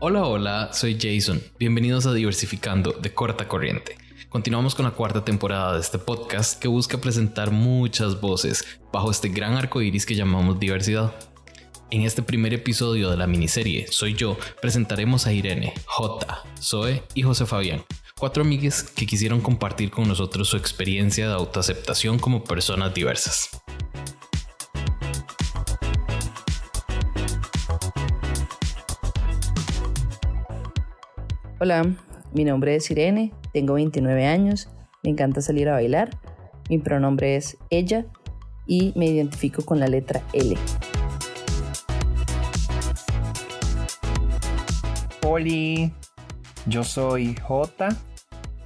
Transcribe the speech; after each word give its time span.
Hola, 0.00 0.24
hola, 0.26 0.70
soy 0.72 0.96
Jason. 0.96 1.42
Bienvenidos 1.58 2.06
a 2.06 2.14
Diversificando 2.14 2.92
de 2.92 3.12
Corta 3.12 3.48
Corriente. 3.48 3.98
Continuamos 4.28 4.76
con 4.76 4.84
la 4.84 4.92
cuarta 4.92 5.24
temporada 5.24 5.74
de 5.74 5.80
este 5.80 5.98
podcast 5.98 6.62
que 6.62 6.68
busca 6.68 6.98
presentar 6.98 7.50
muchas 7.50 8.20
voces 8.20 8.64
bajo 8.92 9.10
este 9.10 9.28
gran 9.28 9.54
arco 9.54 9.82
iris 9.82 10.06
que 10.06 10.14
llamamos 10.14 10.60
diversidad. 10.60 11.12
En 11.90 12.02
este 12.02 12.22
primer 12.22 12.54
episodio 12.54 13.10
de 13.10 13.16
la 13.16 13.26
miniserie 13.26 13.88
Soy 13.90 14.14
yo, 14.14 14.38
presentaremos 14.62 15.26
a 15.26 15.32
Irene, 15.32 15.74
J, 15.86 16.44
Zoe 16.62 17.02
y 17.14 17.22
José 17.22 17.44
Fabián, 17.44 17.82
cuatro 18.16 18.44
amigues 18.44 18.84
que 18.84 19.04
quisieron 19.04 19.40
compartir 19.40 19.90
con 19.90 20.06
nosotros 20.06 20.46
su 20.46 20.56
experiencia 20.56 21.26
de 21.26 21.34
autoaceptación 21.34 22.20
como 22.20 22.44
personas 22.44 22.94
diversas. 22.94 23.50
Hola, 31.60 31.92
mi 32.32 32.44
nombre 32.44 32.76
es 32.76 32.88
Irene, 32.88 33.32
tengo 33.52 33.74
29 33.74 34.26
años, 34.26 34.68
me 35.02 35.10
encanta 35.10 35.40
salir 35.40 35.68
a 35.68 35.72
bailar, 35.72 36.10
mi 36.70 36.78
pronombre 36.78 37.34
es 37.34 37.56
ella 37.68 38.06
y 38.64 38.92
me 38.94 39.06
identifico 39.06 39.64
con 39.64 39.80
la 39.80 39.88
letra 39.88 40.22
L. 40.32 40.56
Hola, 45.26 45.90
yo 46.66 46.84
soy 46.84 47.34
J, 47.34 47.88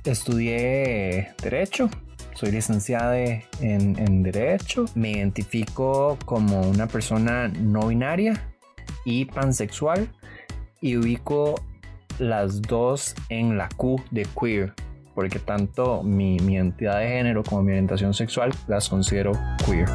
estudié 0.05 1.31
Derecho, 1.43 1.89
soy 2.35 2.51
licenciada 2.51 3.19
en, 3.19 3.43
en 3.99 4.23
Derecho, 4.23 4.85
me 4.95 5.13
identifico 5.13 6.19
como 6.27 6.61
una 6.61 6.89
persona 6.89 7.49
no 7.49 7.87
binaria 7.87 8.53
y 9.07 9.25
pansexual 9.25 10.13
y 10.83 10.99
ubico 10.99 11.55
las 12.23 12.62
dos 12.62 13.15
en 13.28 13.59
la 13.59 13.69
Q 13.77 14.01
de 14.11 14.27
queer, 14.41 14.73
porque 15.15 15.41
tanto 15.41 16.03
mi, 16.03 16.39
mi 16.39 16.55
identidad 16.55 17.01
de 17.01 17.09
género 17.09 17.42
como 17.42 17.62
mi 17.62 17.73
orientación 17.73 18.15
sexual 18.15 18.53
las 18.69 18.89
considero 18.89 19.33
queer. 19.67 19.89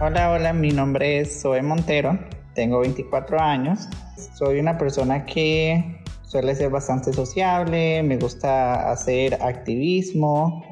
Hola, 0.00 0.32
hola, 0.32 0.52
mi 0.52 0.70
nombre 0.70 1.20
es 1.20 1.42
Zoe 1.42 1.62
Montero, 1.62 2.18
tengo 2.54 2.80
24 2.80 3.38
años, 3.40 3.88
soy 4.34 4.58
una 4.58 4.76
persona 4.78 5.24
que 5.24 6.02
suele 6.22 6.54
ser 6.54 6.70
bastante 6.70 7.12
sociable, 7.12 8.02
me 8.02 8.16
gusta 8.16 8.90
hacer 8.90 9.34
activismo 9.34 10.64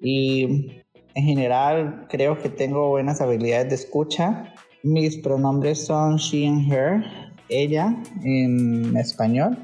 y 0.00 0.80
en 1.14 1.24
general 1.24 2.06
creo 2.08 2.38
que 2.38 2.48
tengo 2.48 2.88
buenas 2.88 3.20
habilidades 3.20 3.68
de 3.68 3.74
escucha. 3.74 4.54
Mis 4.82 5.18
pronombres 5.18 5.84
son 5.84 6.16
she 6.16 6.46
and 6.46 6.72
her, 6.72 7.04
ella 7.50 7.94
en 8.22 8.96
español 8.96 9.58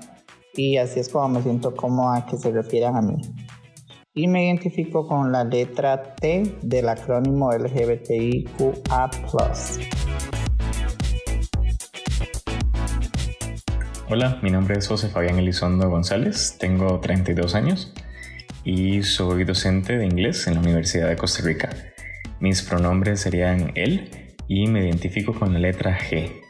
y 0.55 0.77
así 0.77 1.01
es 1.01 1.09
como 1.09 1.29
me 1.29 1.43
siento 1.43 1.75
como 1.75 2.13
a 2.13 2.27
que 2.27 2.37
se 2.37 2.51
refieran 2.51 2.97
a 2.97 3.03
mí. 3.03 3.21
Y 4.15 4.29
me 4.29 4.47
identifico 4.47 5.07
con 5.07 5.31
la 5.31 5.45
letra 5.45 6.15
T 6.17 6.57
del 6.63 6.89
acrónimo 6.89 7.53
LGBTIQA. 7.53 9.11
Hola, 14.09 14.39
mi 14.43 14.51
nombre 14.51 14.79
es 14.79 14.89
José 14.89 15.09
Fabián 15.09 15.39
Elizondo 15.39 15.91
González, 15.91 16.57
tengo 16.59 17.01
32 17.01 17.55
años 17.55 17.93
y 18.65 19.03
soy 19.03 19.45
docente 19.45 19.99
de 19.99 20.07
inglés 20.07 20.47
en 20.47 20.55
la 20.55 20.61
Universidad 20.61 21.09
de 21.09 21.17
Costa 21.17 21.43
Rica. 21.43 21.69
Mis 22.41 22.63
pronombres 22.63 23.21
serían 23.21 23.73
él 23.75 24.35
y 24.49 24.67
me 24.69 24.87
identifico 24.87 25.35
con 25.35 25.53
la 25.53 25.59
letra 25.59 25.99
G. 25.99 26.46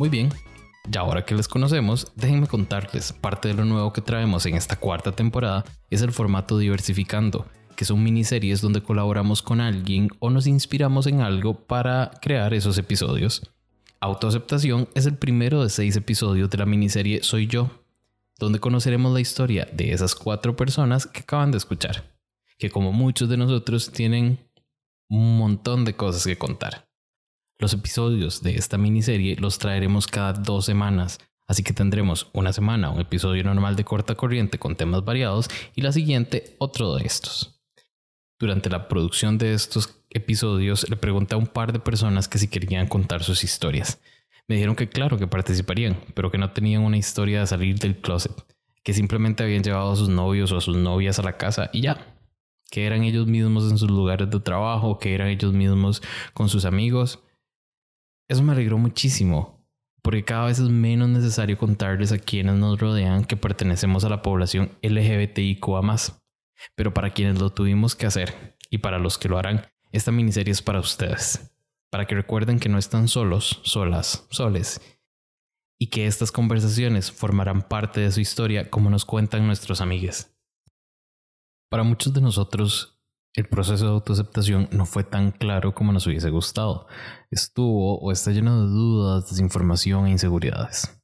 Muy 0.00 0.08
bien, 0.08 0.30
ya 0.88 1.00
ahora 1.00 1.26
que 1.26 1.34
les 1.34 1.46
conocemos, 1.46 2.10
déjenme 2.16 2.46
contarles, 2.46 3.12
parte 3.12 3.48
de 3.48 3.54
lo 3.54 3.66
nuevo 3.66 3.92
que 3.92 4.00
traemos 4.00 4.46
en 4.46 4.54
esta 4.54 4.76
cuarta 4.76 5.12
temporada 5.12 5.62
es 5.90 6.00
el 6.00 6.10
formato 6.10 6.56
diversificando, 6.56 7.44
que 7.76 7.84
son 7.84 8.02
miniseries 8.02 8.62
donde 8.62 8.82
colaboramos 8.82 9.42
con 9.42 9.60
alguien 9.60 10.08
o 10.18 10.30
nos 10.30 10.46
inspiramos 10.46 11.06
en 11.06 11.20
algo 11.20 11.66
para 11.66 12.12
crear 12.22 12.54
esos 12.54 12.78
episodios. 12.78 13.42
Autoaceptación 14.00 14.88
es 14.94 15.04
el 15.04 15.18
primero 15.18 15.62
de 15.62 15.68
seis 15.68 15.96
episodios 15.96 16.48
de 16.48 16.56
la 16.56 16.64
miniserie 16.64 17.22
Soy 17.22 17.46
yo, 17.46 17.68
donde 18.38 18.58
conoceremos 18.58 19.12
la 19.12 19.20
historia 19.20 19.68
de 19.70 19.92
esas 19.92 20.14
cuatro 20.14 20.56
personas 20.56 21.06
que 21.06 21.20
acaban 21.20 21.50
de 21.50 21.58
escuchar, 21.58 22.16
que 22.56 22.70
como 22.70 22.90
muchos 22.90 23.28
de 23.28 23.36
nosotros 23.36 23.92
tienen 23.92 24.38
un 25.10 25.36
montón 25.36 25.84
de 25.84 25.94
cosas 25.94 26.24
que 26.24 26.38
contar. 26.38 26.89
Los 27.60 27.74
episodios 27.74 28.42
de 28.42 28.54
esta 28.54 28.78
miniserie 28.78 29.36
los 29.36 29.58
traeremos 29.58 30.06
cada 30.06 30.32
dos 30.32 30.64
semanas, 30.64 31.18
así 31.46 31.62
que 31.62 31.74
tendremos 31.74 32.30
una 32.32 32.54
semana 32.54 32.88
un 32.88 33.02
episodio 33.02 33.44
normal 33.44 33.76
de 33.76 33.84
corta 33.84 34.14
corriente 34.14 34.58
con 34.58 34.76
temas 34.76 35.04
variados 35.04 35.50
y 35.76 35.82
la 35.82 35.92
siguiente 35.92 36.56
otro 36.56 36.94
de 36.94 37.04
estos. 37.04 37.60
Durante 38.38 38.70
la 38.70 38.88
producción 38.88 39.36
de 39.36 39.52
estos 39.52 40.02
episodios 40.08 40.88
le 40.88 40.96
pregunté 40.96 41.34
a 41.34 41.38
un 41.38 41.48
par 41.48 41.74
de 41.74 41.80
personas 41.80 42.28
que 42.28 42.38
si 42.38 42.48
querían 42.48 42.88
contar 42.88 43.22
sus 43.22 43.44
historias. 43.44 44.00
Me 44.48 44.54
dijeron 44.54 44.74
que 44.74 44.88
claro 44.88 45.18
que 45.18 45.26
participarían, 45.26 46.00
pero 46.14 46.30
que 46.30 46.38
no 46.38 46.52
tenían 46.52 46.82
una 46.82 46.96
historia 46.96 47.40
de 47.40 47.46
salir 47.46 47.78
del 47.78 48.00
closet, 48.00 48.32
que 48.82 48.94
simplemente 48.94 49.42
habían 49.42 49.62
llevado 49.62 49.92
a 49.92 49.96
sus 49.96 50.08
novios 50.08 50.50
o 50.52 50.56
a 50.56 50.62
sus 50.62 50.78
novias 50.78 51.18
a 51.18 51.22
la 51.22 51.36
casa 51.36 51.68
y 51.74 51.82
ya, 51.82 52.16
que 52.70 52.86
eran 52.86 53.04
ellos 53.04 53.26
mismos 53.26 53.70
en 53.70 53.76
sus 53.76 53.90
lugares 53.90 54.30
de 54.30 54.40
trabajo, 54.40 54.98
que 54.98 55.14
eran 55.14 55.28
ellos 55.28 55.52
mismos 55.52 56.00
con 56.32 56.48
sus 56.48 56.64
amigos 56.64 57.20
eso 58.30 58.44
me 58.44 58.52
alegró 58.52 58.78
muchísimo, 58.78 59.66
porque 60.02 60.24
cada 60.24 60.46
vez 60.46 60.60
es 60.60 60.68
menos 60.68 61.08
necesario 61.08 61.58
contarles 61.58 62.12
a 62.12 62.18
quienes 62.18 62.54
nos 62.54 62.78
rodean 62.78 63.24
que 63.24 63.36
pertenecemos 63.36 64.04
a 64.04 64.08
la 64.08 64.22
población 64.22 64.78
LGBTIQA. 64.82 65.82
Pero 66.76 66.94
para 66.94 67.10
quienes 67.10 67.40
lo 67.40 67.50
tuvimos 67.50 67.96
que 67.96 68.06
hacer 68.06 68.56
y 68.70 68.78
para 68.78 69.00
los 69.00 69.18
que 69.18 69.28
lo 69.28 69.36
harán, 69.36 69.66
esta 69.90 70.12
miniserie 70.12 70.52
es 70.52 70.62
para 70.62 70.78
ustedes. 70.78 71.56
Para 71.90 72.06
que 72.06 72.14
recuerden 72.14 72.60
que 72.60 72.68
no 72.68 72.78
están 72.78 73.08
solos, 73.08 73.60
solas, 73.64 74.28
soles. 74.30 74.80
Y 75.76 75.88
que 75.88 76.06
estas 76.06 76.30
conversaciones 76.30 77.10
formarán 77.10 77.62
parte 77.62 78.00
de 78.00 78.12
su 78.12 78.20
historia 78.20 78.70
como 78.70 78.90
nos 78.90 79.04
cuentan 79.04 79.44
nuestros 79.44 79.80
amigues. 79.80 80.38
Para 81.68 81.82
muchos 81.82 82.14
de 82.14 82.20
nosotros, 82.20 82.89
el 83.34 83.46
proceso 83.46 83.84
de 83.84 83.92
autoaceptación 83.92 84.68
no 84.72 84.86
fue 84.86 85.04
tan 85.04 85.30
claro 85.30 85.74
como 85.74 85.92
nos 85.92 86.06
hubiese 86.06 86.30
gustado. 86.30 86.86
Estuvo 87.30 87.98
o 87.98 88.12
está 88.12 88.32
lleno 88.32 88.62
de 88.62 88.68
dudas, 88.68 89.30
desinformación 89.30 90.06
e 90.06 90.10
inseguridades. 90.10 90.96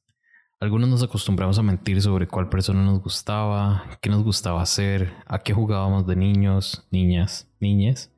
Algunos 0.59 0.89
nos 0.89 1.03
acostumbramos 1.03 1.59
a 1.59 1.63
mentir 1.63 2.01
sobre 2.01 2.27
cuál 2.27 2.49
persona 2.49 2.83
nos 2.83 3.01
gustaba, 3.01 3.85
qué 4.01 4.09
nos 4.09 4.23
gustaba 4.23 4.61
hacer, 4.61 5.13
a 5.27 5.39
qué 5.39 5.53
jugábamos 5.53 6.07
de 6.07 6.15
niños, 6.15 6.87
niñas, 6.89 7.47
niñas. 7.59 8.11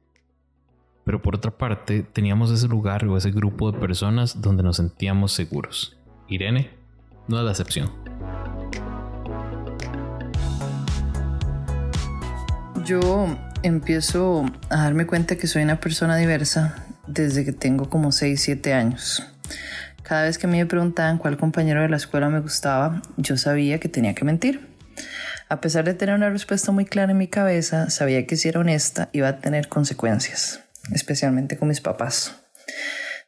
Pero 1.03 1.21
por 1.21 1.35
otra 1.35 1.57
parte, 1.57 2.01
teníamos 2.03 2.49
ese 2.51 2.67
lugar 2.67 3.05
o 3.05 3.17
ese 3.17 3.31
grupo 3.31 3.71
de 3.71 3.79
personas 3.79 4.41
donde 4.41 4.63
nos 4.63 4.77
sentíamos 4.77 5.33
seguros. 5.33 5.97
Irene 6.29 6.71
no 7.27 7.37
es 7.39 7.43
la 7.43 7.51
excepción. 7.51 7.91
Yo 12.89 13.37
empiezo 13.61 14.45
a 14.71 14.77
darme 14.77 15.05
cuenta 15.05 15.35
que 15.35 15.45
soy 15.45 15.61
una 15.61 15.79
persona 15.79 16.17
diversa 16.17 16.87
desde 17.05 17.45
que 17.45 17.51
tengo 17.51 17.87
como 17.87 18.11
6, 18.11 18.41
7 18.41 18.73
años. 18.73 19.23
Cada 20.01 20.23
vez 20.23 20.39
que 20.39 20.47
me 20.47 20.65
preguntaban 20.65 21.19
cuál 21.19 21.37
compañero 21.37 21.83
de 21.83 21.89
la 21.89 21.97
escuela 21.97 22.29
me 22.29 22.39
gustaba, 22.39 23.03
yo 23.15 23.37
sabía 23.37 23.79
que 23.79 23.89
tenía 23.89 24.15
que 24.15 24.25
mentir. 24.25 24.67
A 25.49 25.61
pesar 25.61 25.85
de 25.85 25.93
tener 25.93 26.15
una 26.15 26.31
respuesta 26.31 26.71
muy 26.71 26.85
clara 26.85 27.11
en 27.11 27.19
mi 27.19 27.27
cabeza, 27.27 27.91
sabía 27.91 28.25
que 28.25 28.37
si 28.37 28.49
era 28.49 28.59
honesta 28.59 29.09
iba 29.11 29.27
a 29.27 29.37
tener 29.37 29.69
consecuencias, 29.69 30.61
especialmente 30.91 31.57
con 31.59 31.67
mis 31.67 31.81
papás. 31.81 32.37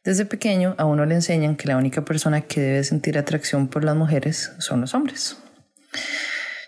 Desde 0.02 0.24
pequeño 0.24 0.74
a 0.76 0.86
uno 0.86 1.06
le 1.06 1.14
enseñan 1.14 1.54
que 1.54 1.68
la 1.68 1.76
única 1.76 2.04
persona 2.04 2.40
que 2.40 2.60
debe 2.60 2.82
sentir 2.82 3.16
atracción 3.16 3.68
por 3.68 3.84
las 3.84 3.94
mujeres 3.94 4.50
son 4.58 4.80
los 4.80 4.92
hombres. 4.92 5.36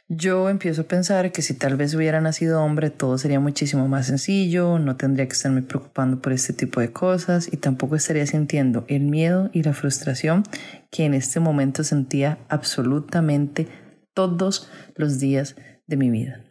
Yo 0.08 0.50
empiezo 0.50 0.82
a 0.82 0.84
pensar 0.84 1.32
que 1.32 1.40
si 1.40 1.54
tal 1.54 1.76
vez 1.76 1.94
hubiera 1.94 2.20
nacido 2.20 2.62
hombre 2.62 2.90
todo 2.90 3.16
sería 3.16 3.40
muchísimo 3.40 3.88
más 3.88 4.06
sencillo, 4.06 4.78
no 4.78 4.96
tendría 4.96 5.26
que 5.26 5.32
estarme 5.32 5.62
preocupando 5.62 6.20
por 6.20 6.34
este 6.34 6.52
tipo 6.52 6.80
de 6.80 6.92
cosas 6.92 7.50
y 7.50 7.56
tampoco 7.56 7.96
estaría 7.96 8.26
sintiendo 8.26 8.84
el 8.88 9.04
miedo 9.04 9.48
y 9.54 9.62
la 9.62 9.72
frustración 9.72 10.42
que 10.90 11.06
en 11.06 11.14
este 11.14 11.40
momento 11.40 11.84
sentía 11.84 12.38
absolutamente 12.50 13.66
todos 14.12 14.68
los 14.94 15.20
días 15.20 15.56
de 15.86 15.96
mi 15.96 16.10
vida. 16.10 16.44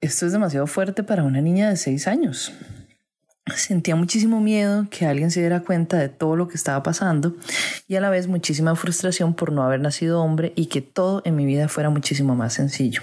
Esto 0.00 0.26
es 0.26 0.32
demasiado 0.32 0.66
fuerte 0.66 1.04
para 1.04 1.22
una 1.22 1.40
niña 1.40 1.70
de 1.70 1.76
6 1.76 2.08
años. 2.08 2.52
Sentía 3.46 3.94
muchísimo 3.94 4.40
miedo 4.40 4.86
que 4.90 5.04
alguien 5.04 5.30
se 5.30 5.40
diera 5.40 5.60
cuenta 5.60 5.98
de 5.98 6.08
todo 6.08 6.34
lo 6.34 6.48
que 6.48 6.56
estaba 6.56 6.82
pasando 6.82 7.36
y 7.86 7.96
a 7.96 8.00
la 8.00 8.08
vez 8.08 8.26
muchísima 8.26 8.74
frustración 8.74 9.34
por 9.34 9.52
no 9.52 9.62
haber 9.62 9.80
nacido 9.80 10.22
hombre 10.22 10.54
y 10.56 10.66
que 10.66 10.80
todo 10.80 11.20
en 11.26 11.36
mi 11.36 11.44
vida 11.44 11.68
fuera 11.68 11.90
muchísimo 11.90 12.34
más 12.34 12.54
sencillo. 12.54 13.02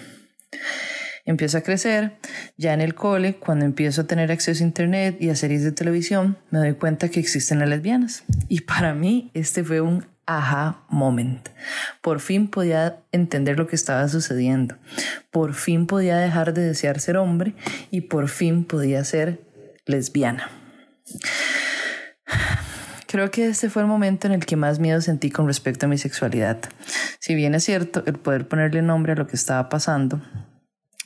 Empiezo 1.25 1.59
a 1.59 1.61
crecer, 1.61 2.17
ya 2.57 2.73
en 2.73 2.81
el 2.81 2.95
cole, 2.95 3.35
cuando 3.35 3.65
empiezo 3.65 4.01
a 4.01 4.07
tener 4.07 4.31
acceso 4.31 4.63
a 4.63 4.67
internet 4.67 5.17
y 5.19 5.29
a 5.29 5.35
series 5.35 5.63
de 5.63 5.71
televisión, 5.71 6.37
me 6.49 6.57
doy 6.57 6.73
cuenta 6.73 7.09
que 7.09 7.19
existen 7.19 7.59
las 7.59 7.69
lesbianas. 7.69 8.23
Y 8.49 8.61
para 8.61 8.95
mí 8.95 9.29
este 9.35 9.63
fue 9.63 9.81
un 9.81 10.07
aha 10.25 10.83
moment. 10.89 11.49
Por 12.01 12.19
fin 12.19 12.47
podía 12.47 12.97
entender 13.11 13.59
lo 13.59 13.67
que 13.67 13.75
estaba 13.75 14.07
sucediendo. 14.07 14.75
Por 15.29 15.53
fin 15.53 15.85
podía 15.85 16.17
dejar 16.17 16.55
de 16.55 16.63
desear 16.63 16.99
ser 16.99 17.17
hombre 17.17 17.53
y 17.91 18.01
por 18.01 18.27
fin 18.27 18.65
podía 18.65 19.03
ser 19.03 19.50
lesbiana. 19.85 20.49
Creo 23.07 23.29
que 23.29 23.47
este 23.47 23.69
fue 23.69 23.81
el 23.81 23.89
momento 23.89 24.27
en 24.27 24.33
el 24.33 24.45
que 24.45 24.55
más 24.55 24.79
miedo 24.79 25.01
sentí 25.01 25.31
con 25.31 25.45
respecto 25.45 25.85
a 25.85 25.89
mi 25.89 25.97
sexualidad. 25.97 26.59
Si 27.19 27.35
bien 27.35 27.53
es 27.55 27.65
cierto, 27.65 28.03
el 28.05 28.13
poder 28.13 28.47
ponerle 28.47 28.81
nombre 28.81 29.11
a 29.11 29.15
lo 29.15 29.27
que 29.27 29.35
estaba 29.35 29.67
pasando, 29.67 30.21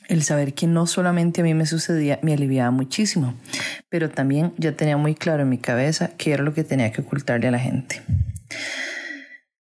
el 0.08 0.22
saber 0.22 0.54
que 0.54 0.66
no 0.66 0.86
solamente 0.86 1.40
a 1.40 1.44
mí 1.44 1.54
me 1.54 1.66
sucedía 1.66 2.20
me 2.22 2.34
aliviaba 2.34 2.70
muchísimo, 2.70 3.34
pero 3.88 4.08
también 4.08 4.52
ya 4.56 4.72
tenía 4.72 4.96
muy 4.96 5.14
claro 5.16 5.42
en 5.42 5.48
mi 5.48 5.58
cabeza 5.58 6.12
qué 6.16 6.32
era 6.32 6.44
lo 6.44 6.54
que 6.54 6.64
tenía 6.64 6.92
que 6.92 7.02
ocultarle 7.02 7.48
a 7.48 7.50
la 7.50 7.58
gente. 7.58 8.02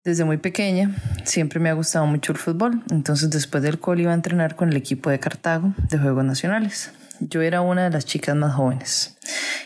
Desde 0.05 0.23
muy 0.23 0.37
pequeña 0.37 0.95
siempre 1.25 1.59
me 1.59 1.69
ha 1.69 1.73
gustado 1.73 2.05
mucho 2.05 2.31
el 2.31 2.37
fútbol, 2.37 2.83
entonces 2.89 3.29
después 3.29 3.61
del 3.63 3.79
cole 3.79 4.03
iba 4.03 4.11
a 4.11 4.15
entrenar 4.15 4.55
con 4.55 4.69
el 4.69 4.77
equipo 4.77 5.09
de 5.09 5.19
Cartago 5.19 5.73
de 5.89 5.97
Juegos 5.97 6.23
Nacionales. 6.23 6.91
Yo 7.19 7.41
era 7.41 7.61
una 7.61 7.85
de 7.85 7.89
las 7.89 8.05
chicas 8.05 8.35
más 8.35 8.55
jóvenes. 8.55 9.17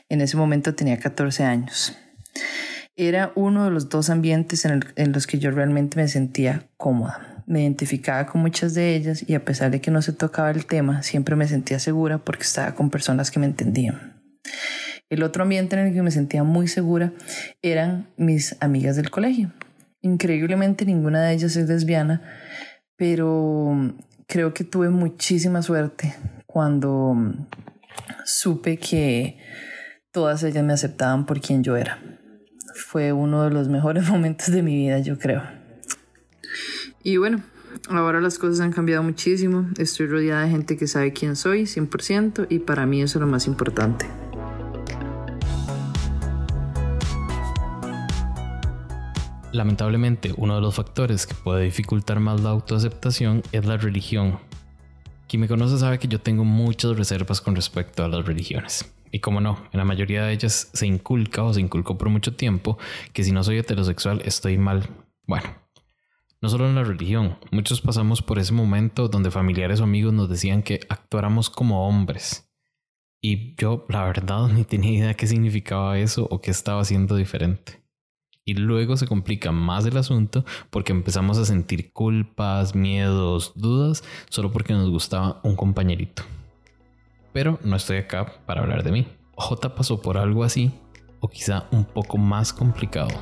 En 0.09 0.21
ese 0.21 0.37
momento 0.37 0.75
tenía 0.75 0.99
14 0.99 1.43
años. 1.43 1.97
Era 2.95 3.31
uno 3.35 3.65
de 3.65 3.71
los 3.71 3.89
dos 3.89 4.09
ambientes 4.09 4.65
en, 4.65 4.83
en 4.95 5.11
los 5.11 5.27
que 5.27 5.39
yo 5.39 5.51
realmente 5.51 5.97
me 5.97 6.07
sentía 6.07 6.67
cómoda 6.77 7.33
me 7.45 7.63
identificaba 7.63 8.25
con 8.25 8.41
muchas 8.41 8.73
de 8.73 8.95
ellas 8.95 9.23
y 9.27 9.35
a 9.35 9.43
pesar 9.43 9.71
de 9.71 9.81
que 9.81 9.91
no 9.91 10.01
se 10.01 10.13
tocaba 10.13 10.51
el 10.51 10.65
tema, 10.65 11.03
siempre 11.03 11.35
me 11.35 11.47
sentía 11.47 11.79
segura 11.79 12.19
porque 12.19 12.43
estaba 12.43 12.75
con 12.75 12.89
personas 12.89 13.31
que 13.31 13.39
me 13.39 13.45
entendían. 13.45 14.21
El 15.09 15.23
otro 15.23 15.43
ambiente 15.43 15.75
en 15.75 15.87
el 15.87 15.93
que 15.93 16.01
me 16.01 16.11
sentía 16.11 16.43
muy 16.43 16.67
segura 16.67 17.13
eran 17.61 18.07
mis 18.17 18.55
amigas 18.61 18.95
del 18.95 19.11
colegio. 19.11 19.51
Increíblemente 20.01 20.85
ninguna 20.85 21.21
de 21.21 21.33
ellas 21.33 21.55
es 21.55 21.67
lesbiana, 21.67 22.21
pero 22.95 23.95
creo 24.27 24.53
que 24.53 24.63
tuve 24.63 24.89
muchísima 24.89 25.61
suerte 25.61 26.15
cuando 26.53 27.15
supe 28.25 28.77
que 28.77 29.39
todas 30.11 30.43
ellas 30.43 30.63
me 30.63 30.73
aceptaban 30.73 31.25
por 31.25 31.41
quien 31.41 31.63
yo 31.63 31.75
era. 31.75 31.99
Fue 32.75 33.11
uno 33.11 33.43
de 33.43 33.49
los 33.49 33.69
mejores 33.69 34.07
momentos 34.09 34.51
de 34.51 34.61
mi 34.61 34.75
vida, 34.75 34.99
yo 34.99 35.17
creo. 35.17 35.41
Y 37.01 37.17
bueno, 37.17 37.41
ahora 37.89 38.21
las 38.21 38.37
cosas 38.37 38.59
han 38.59 38.71
cambiado 38.71 39.01
muchísimo. 39.01 39.67
Estoy 39.79 40.05
rodeada 40.05 40.43
de 40.43 40.51
gente 40.51 40.77
que 40.77 40.85
sabe 40.85 41.11
quién 41.11 41.35
soy, 41.35 41.63
100%, 41.63 42.45
y 42.51 42.59
para 42.59 42.85
mí 42.85 43.01
eso 43.01 43.17
es 43.17 43.21
lo 43.21 43.27
más 43.27 43.47
importante. 43.47 44.05
Lamentablemente, 49.51 50.35
uno 50.37 50.53
de 50.53 50.61
los 50.61 50.75
factores 50.75 51.25
que 51.25 51.33
puede 51.33 51.63
dificultar 51.63 52.19
más 52.19 52.41
la 52.41 52.51
autoaceptación 52.51 53.41
es 53.51 53.65
la 53.65 53.77
religión. 53.77 54.37
Quien 55.33 55.41
me 55.41 55.47
conoce 55.47 55.79
sabe 55.79 55.97
que 55.97 56.07
yo 56.07 56.21
tengo 56.21 56.45
muchas 56.45 56.95
reservas 56.95 57.41
con 57.41 57.55
respecto 57.55 58.03
a 58.03 58.07
las 58.07 58.23
religiones. 58.23 58.93
Y 59.11 59.17
como 59.17 59.41
no, 59.41 59.57
en 59.71 59.79
la 59.79 59.83
mayoría 59.83 60.23
de 60.23 60.31
ellas 60.31 60.69
se 60.73 60.85
inculca 60.85 61.41
o 61.41 61.51
se 61.51 61.59
inculcó 61.59 61.97
por 61.97 62.09
mucho 62.09 62.35
tiempo 62.35 62.77
que 63.13 63.23
si 63.23 63.31
no 63.31 63.43
soy 63.43 63.57
heterosexual 63.57 64.21
estoy 64.25 64.59
mal. 64.59 64.87
Bueno, 65.25 65.49
no 66.39 66.49
solo 66.49 66.69
en 66.69 66.75
la 66.75 66.83
religión, 66.83 67.39
muchos 67.49 67.81
pasamos 67.81 68.21
por 68.21 68.37
ese 68.37 68.53
momento 68.53 69.07
donde 69.07 69.31
familiares 69.31 69.79
o 69.79 69.85
amigos 69.85 70.13
nos 70.13 70.29
decían 70.29 70.61
que 70.61 70.81
actuáramos 70.87 71.49
como 71.49 71.87
hombres. 71.87 72.53
Y 73.19 73.55
yo, 73.55 73.87
la 73.89 74.03
verdad, 74.03 74.49
ni 74.53 74.65
tenía 74.65 74.99
idea 74.99 75.13
qué 75.15 75.25
significaba 75.25 75.97
eso 75.97 76.27
o 76.29 76.41
qué 76.41 76.51
estaba 76.51 76.81
haciendo 76.81 77.15
diferente. 77.15 77.82
Y 78.45 78.55
luego 78.55 78.97
se 78.97 79.07
complica 79.07 79.53
más 79.53 79.85
el 79.85 79.95
asunto 79.95 80.43
porque 80.69 80.91
empezamos 80.91 81.37
a 81.37 81.45
sentir 81.45 81.93
culpas, 81.93 82.75
miedos, 82.75 83.53
dudas, 83.55 84.03
solo 84.29 84.51
porque 84.51 84.73
nos 84.73 84.89
gustaba 84.89 85.39
un 85.43 85.55
compañerito. 85.55 86.23
Pero 87.31 87.57
no 87.63 87.77
estoy 87.77 87.97
acá 87.97 88.33
para 88.45 88.61
hablar 88.61 88.83
de 88.83 88.91
mí. 88.91 89.07
J 89.35 89.75
pasó 89.75 90.01
por 90.01 90.17
algo 90.17 90.43
así, 90.43 90.73
o 91.21 91.29
quizá 91.29 91.67
un 91.71 91.85
poco 91.85 92.17
más 92.17 92.51
complicado. 92.51 93.17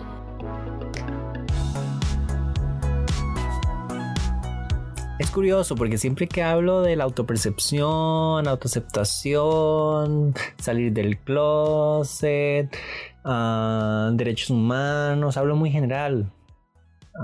Es 5.21 5.29
curioso 5.29 5.75
porque 5.75 5.99
siempre 5.99 6.27
que 6.27 6.41
hablo 6.41 6.81
de 6.81 6.95
la 6.95 7.03
autopercepción, 7.03 8.47
autoaceptación, 8.47 10.33
salir 10.57 10.91
del 10.93 11.19
closet, 11.19 12.75
ah, 13.23 14.11
derechos 14.13 14.49
humanos, 14.49 15.37
hablo 15.37 15.55
muy 15.55 15.71
general. 15.71 16.31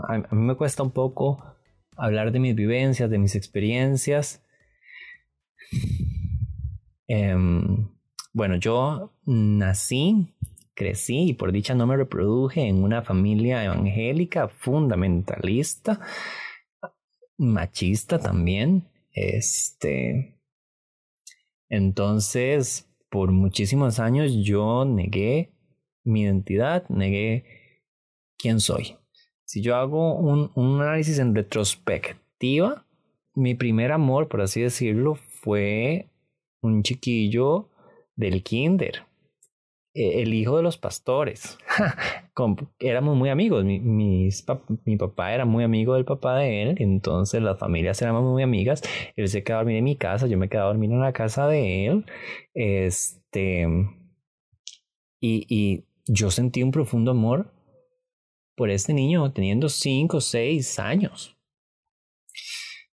A, 0.07 0.17
mí 0.17 0.25
me 0.31 0.55
cuesta 0.55 0.83
un 0.83 0.91
poco 0.91 1.44
hablar 1.95 2.31
de 2.31 2.39
mis 2.39 2.55
vivencias, 2.55 3.09
de 3.09 3.17
mis 3.17 3.35
experiencias. 3.35 4.44
Em, 7.07 7.88
bueno, 8.33 8.57
yo 8.57 9.13
nací, 9.25 10.35
crecí 10.73 11.29
y 11.29 11.33
por 11.33 11.51
dicha 11.51 11.73
no 11.73 11.88
me 11.88 11.95
reproduje 11.95 12.67
en 12.67 12.83
una 12.83 13.01
familia 13.01 13.63
evangélica 13.63 14.50
fundamentalista 14.50 16.01
machista 17.38 18.19
también. 18.19 18.88
Este. 19.13 20.39
Entonces, 21.69 22.89
por 23.09 23.31
muchísimos 23.31 24.00
años 24.00 24.31
yo 24.43 24.85
negué 24.85 25.51
mi 26.07 26.21
identidad, 26.21 26.88
negué 26.89 27.45
quién 28.38 28.59
soy. 28.59 28.98
Si 29.45 29.62
yo 29.62 29.75
hago 29.75 30.15
un, 30.15 30.51
un 30.56 30.81
análisis 30.81 31.19
en 31.19 31.36
retrospectiva, 31.36 32.86
mi 33.33 33.56
primer 33.56 33.92
amor, 33.92 34.27
por 34.27 34.42
así 34.42 34.62
decirlo, 34.62 35.15
fue 35.15 36.09
un 36.62 36.83
chiquillo 36.83 37.69
del 38.15 38.44
kinder. 38.44 39.07
Eh, 39.98 40.21
el 40.21 40.33
hijo 40.36 40.57
de 40.57 40.63
los 40.63 40.77
pastores. 40.77 41.57
éramos 42.80 43.18
muy 43.18 43.30
amigos. 43.30 43.65
Mi, 43.65 43.80
mi 44.86 44.98
papá 44.98 45.33
era 45.33 45.45
muy 45.45 45.63
amigo 45.63 45.95
del 45.95 46.06
papá 46.06 46.38
de 46.38 46.62
él, 46.62 46.75
entonces 46.80 47.42
las 47.42 47.57
familias 47.57 48.00
éramos 48.01 48.24
muy 48.24 48.44
amigas. 48.44 48.83
Él 49.15 49.27
se 49.27 49.44
quedaba 49.44 49.62
a 49.62 49.63
dormir 49.63 49.77
en 49.77 49.83
mi 49.86 49.95
casa, 49.95 50.27
yo 50.27 50.38
me 50.38 50.50
quedaba 50.50 50.70
a 50.70 50.74
dormir 50.74 50.91
en 50.91 51.01
la 51.01 51.13
casa 51.13 51.48
de 51.48 51.88
él. 51.88 52.05
Este. 52.53 53.67
Y, 55.20 55.48
y 55.50 55.87
yo 56.07 56.31
sentí 56.31 56.63
un 56.63 56.71
profundo 56.71 57.11
amor 57.11 57.51
por 58.55 58.69
este 58.69 58.93
niño 58.93 59.31
teniendo 59.31 59.69
5 59.69 60.17
o 60.17 60.21
6 60.21 60.79
años. 60.79 61.37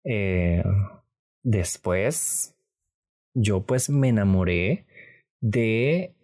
Eh, 0.05 0.63
después, 1.43 2.57
yo 3.35 3.65
pues 3.65 3.89
me 3.89 4.09
enamoré 4.09 4.87
de 5.41 6.15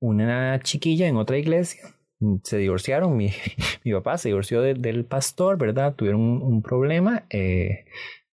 una 0.00 0.60
chiquilla 0.60 1.06
en 1.06 1.16
otra 1.16 1.38
iglesia. 1.38 1.94
Se 2.42 2.58
divorciaron, 2.58 3.16
mi, 3.16 3.30
mi 3.84 3.92
papá 3.92 4.18
se 4.18 4.28
divorció 4.30 4.62
del 4.62 5.04
pastor, 5.04 5.58
¿verdad? 5.58 5.94
Tuvieron 5.94 6.20
un, 6.20 6.62
problema, 6.62 7.26
eh, 7.30 7.84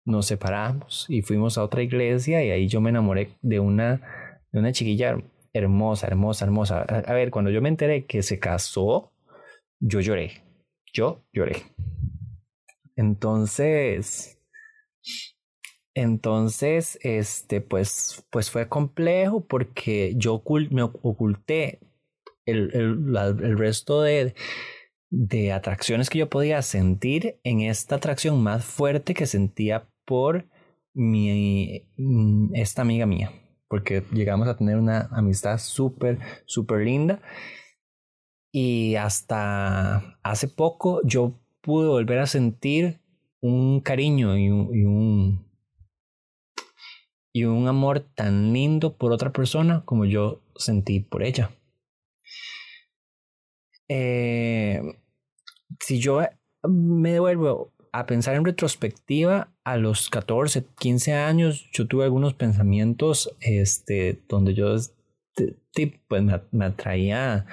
nos 0.05 0.27
separamos 0.27 1.05
y 1.09 1.21
fuimos 1.21 1.57
a 1.57 1.63
otra 1.63 1.83
iglesia 1.83 2.43
y 2.43 2.51
ahí 2.51 2.67
yo 2.67 2.79
me 2.79 2.89
enamoré 2.89 3.29
de 3.41 3.59
una, 3.59 4.01
de 4.51 4.59
una 4.59 4.71
chiquilla 4.71 5.17
hermosa, 5.53 6.07
hermosa, 6.07 6.45
hermosa. 6.45 6.81
a 6.81 7.13
ver, 7.13 7.31
cuando 7.31 7.51
yo 7.51 7.61
me 7.61 7.69
enteré 7.69 8.05
que 8.05 8.23
se 8.23 8.39
casó, 8.39 9.11
yo 9.79 9.99
lloré, 9.99 10.43
yo 10.93 11.23
lloré. 11.33 11.63
Entonces, 12.95 14.39
entonces, 15.93 16.99
este, 17.01 17.61
pues, 17.61 18.25
pues 18.29 18.49
fue 18.49 18.69
complejo 18.69 19.45
porque 19.45 20.13
yo 20.15 20.41
me 20.69 20.83
oculté 20.83 21.79
el, 22.45 22.71
el, 22.73 23.17
el 23.17 23.57
resto 23.57 24.01
de, 24.01 24.33
de 25.09 25.51
atracciones 25.51 26.09
que 26.09 26.19
yo 26.19 26.29
podía 26.29 26.61
sentir 26.61 27.39
en 27.43 27.61
esta 27.61 27.95
atracción 27.95 28.41
más 28.41 28.63
fuerte 28.63 29.13
que 29.13 29.25
sentía 29.25 29.89
por 30.05 30.47
mi, 30.93 31.87
mm, 31.97 32.55
esta 32.55 32.81
amiga 32.81 33.05
mía, 33.05 33.31
porque 33.71 34.03
llegamos 34.11 34.49
a 34.49 34.57
tener 34.57 34.75
una 34.75 35.07
amistad 35.13 35.57
súper, 35.57 36.19
súper 36.45 36.81
linda. 36.81 37.21
Y 38.53 38.95
hasta 38.95 40.19
hace 40.23 40.49
poco 40.49 40.99
yo 41.05 41.39
pude 41.61 41.87
volver 41.87 42.19
a 42.19 42.27
sentir 42.27 42.99
un 43.39 43.79
cariño 43.79 44.37
y 44.37 44.49
un 44.49 45.45
y 47.33 47.45
un 47.45 47.65
amor 47.69 48.01
tan 48.13 48.51
lindo 48.51 48.97
por 48.97 49.13
otra 49.13 49.31
persona 49.31 49.83
como 49.85 50.03
yo 50.03 50.41
sentí 50.57 50.99
por 50.99 51.23
ella. 51.23 51.51
Eh, 53.87 54.81
si 55.79 55.97
yo 55.97 56.19
me 56.67 57.13
devuelvo 57.13 57.71
a 57.91 58.05
pensar 58.05 58.35
en 58.35 58.45
retrospectiva, 58.45 59.49
a 59.63 59.77
los 59.77 60.09
14, 60.09 60.65
15 60.79 61.13
años, 61.13 61.69
yo 61.71 61.87
tuve 61.87 62.05
algunos 62.05 62.33
pensamientos 62.33 63.35
este, 63.41 64.21
donde 64.27 64.53
yo 64.53 64.75
pues 66.07 66.23
me, 66.51 66.65
atraía, 66.65 67.45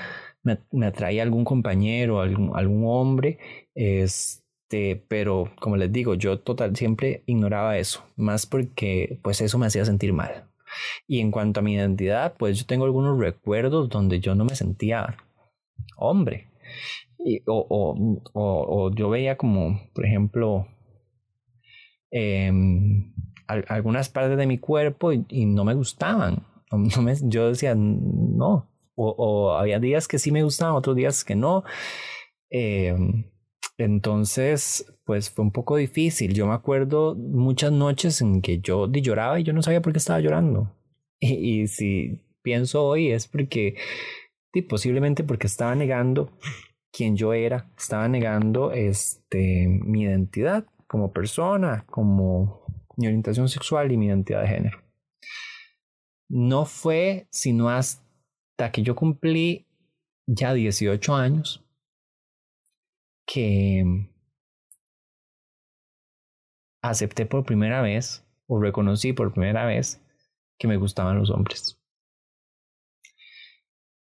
me, 0.42 0.86
atraía 0.86 1.22
algún 1.22 1.44
compañero, 1.44 2.20
algún, 2.20 2.52
algún 2.56 2.84
hombre, 2.86 3.38
este, 3.74 5.04
pero 5.08 5.50
como 5.60 5.76
les 5.76 5.92
digo, 5.92 6.14
yo 6.14 6.40
total 6.40 6.76
siempre 6.76 7.22
ignoraba 7.26 7.78
eso, 7.78 8.04
más 8.16 8.46
porque 8.46 9.18
pues 9.22 9.40
eso 9.40 9.58
me 9.58 9.66
hacía 9.66 9.84
sentir 9.84 10.12
mal. 10.12 10.44
Y 11.06 11.20
en 11.20 11.30
cuanto 11.30 11.60
a 11.60 11.62
mi 11.62 11.74
identidad, 11.74 12.34
pues 12.38 12.58
yo 12.58 12.66
tengo 12.66 12.84
algunos 12.84 13.18
recuerdos 13.18 13.88
donde 13.88 14.20
yo 14.20 14.34
no 14.34 14.44
me 14.44 14.54
sentía 14.54 15.16
hombre. 15.96 16.48
Y, 17.18 17.42
o, 17.46 17.66
o, 17.68 18.22
o, 18.32 18.94
yo 18.94 19.10
veía 19.10 19.36
como, 19.36 19.80
por 19.92 20.06
ejemplo, 20.06 20.68
em, 22.10 23.12
algunas 23.46 24.08
partes 24.08 24.38
de 24.38 24.46
mi 24.46 24.58
cuerpo 24.58 25.12
y, 25.12 25.46
no 25.46 25.64
me 25.64 25.74
gustaban. 25.74 26.46
No 26.70 27.00
me, 27.00 27.14
yo 27.22 27.48
decía, 27.48 27.74
no. 27.74 28.70
O, 28.94 29.52
había 29.54 29.78
días 29.78 30.06
que 30.06 30.18
sí 30.18 30.30
me 30.30 30.42
gustaban, 30.42 30.74
otros 30.74 30.96
días 30.96 31.24
que 31.24 31.34
no. 31.34 31.64
Em, 32.50 33.24
entonces, 33.78 34.84
pues 35.04 35.30
fue 35.30 35.46
un 35.46 35.50
poco 35.52 35.76
difícil. 35.76 36.34
Yo 36.34 36.46
me 36.46 36.52
acuerdo 36.52 37.14
muchas 37.14 37.72
noches 37.72 38.20
en 38.20 38.42
que 38.42 38.60
yo 38.60 38.86
lloraba 38.86 39.40
y 39.40 39.44
yo 39.44 39.54
no 39.54 39.62
sabía 39.62 39.80
por 39.80 39.92
qué 39.92 39.98
estaba 39.98 40.20
llorando. 40.20 40.74
Y, 41.20 41.62
y 41.62 41.66
si 41.68 42.20
pienso 42.42 42.84
hoy 42.84 43.10
es 43.10 43.26
porque, 43.26 43.76
sí, 44.52 44.62
posiblemente 44.62 45.24
porque 45.24 45.48
estaba 45.48 45.74
negando 45.74 46.30
quién 46.92 47.16
yo 47.16 47.32
era, 47.32 47.70
estaba 47.76 48.08
negando 48.08 48.72
este, 48.72 49.66
mi 49.68 50.02
identidad 50.02 50.66
como 50.86 51.12
persona, 51.12 51.84
como 51.86 52.64
mi 52.96 53.06
orientación 53.06 53.48
sexual 53.48 53.92
y 53.92 53.96
mi 53.96 54.06
identidad 54.06 54.42
de 54.42 54.48
género. 54.48 54.82
No 56.28 56.64
fue 56.64 57.26
sino 57.30 57.70
hasta 57.70 58.72
que 58.72 58.82
yo 58.82 58.94
cumplí 58.94 59.66
ya 60.26 60.52
18 60.52 61.14
años 61.14 61.64
que 63.26 63.84
acepté 66.82 67.26
por 67.26 67.44
primera 67.44 67.82
vez 67.82 68.24
o 68.46 68.60
reconocí 68.60 69.12
por 69.12 69.32
primera 69.32 69.66
vez 69.66 70.02
que 70.58 70.68
me 70.68 70.76
gustaban 70.76 71.18
los 71.18 71.30
hombres. 71.30 71.78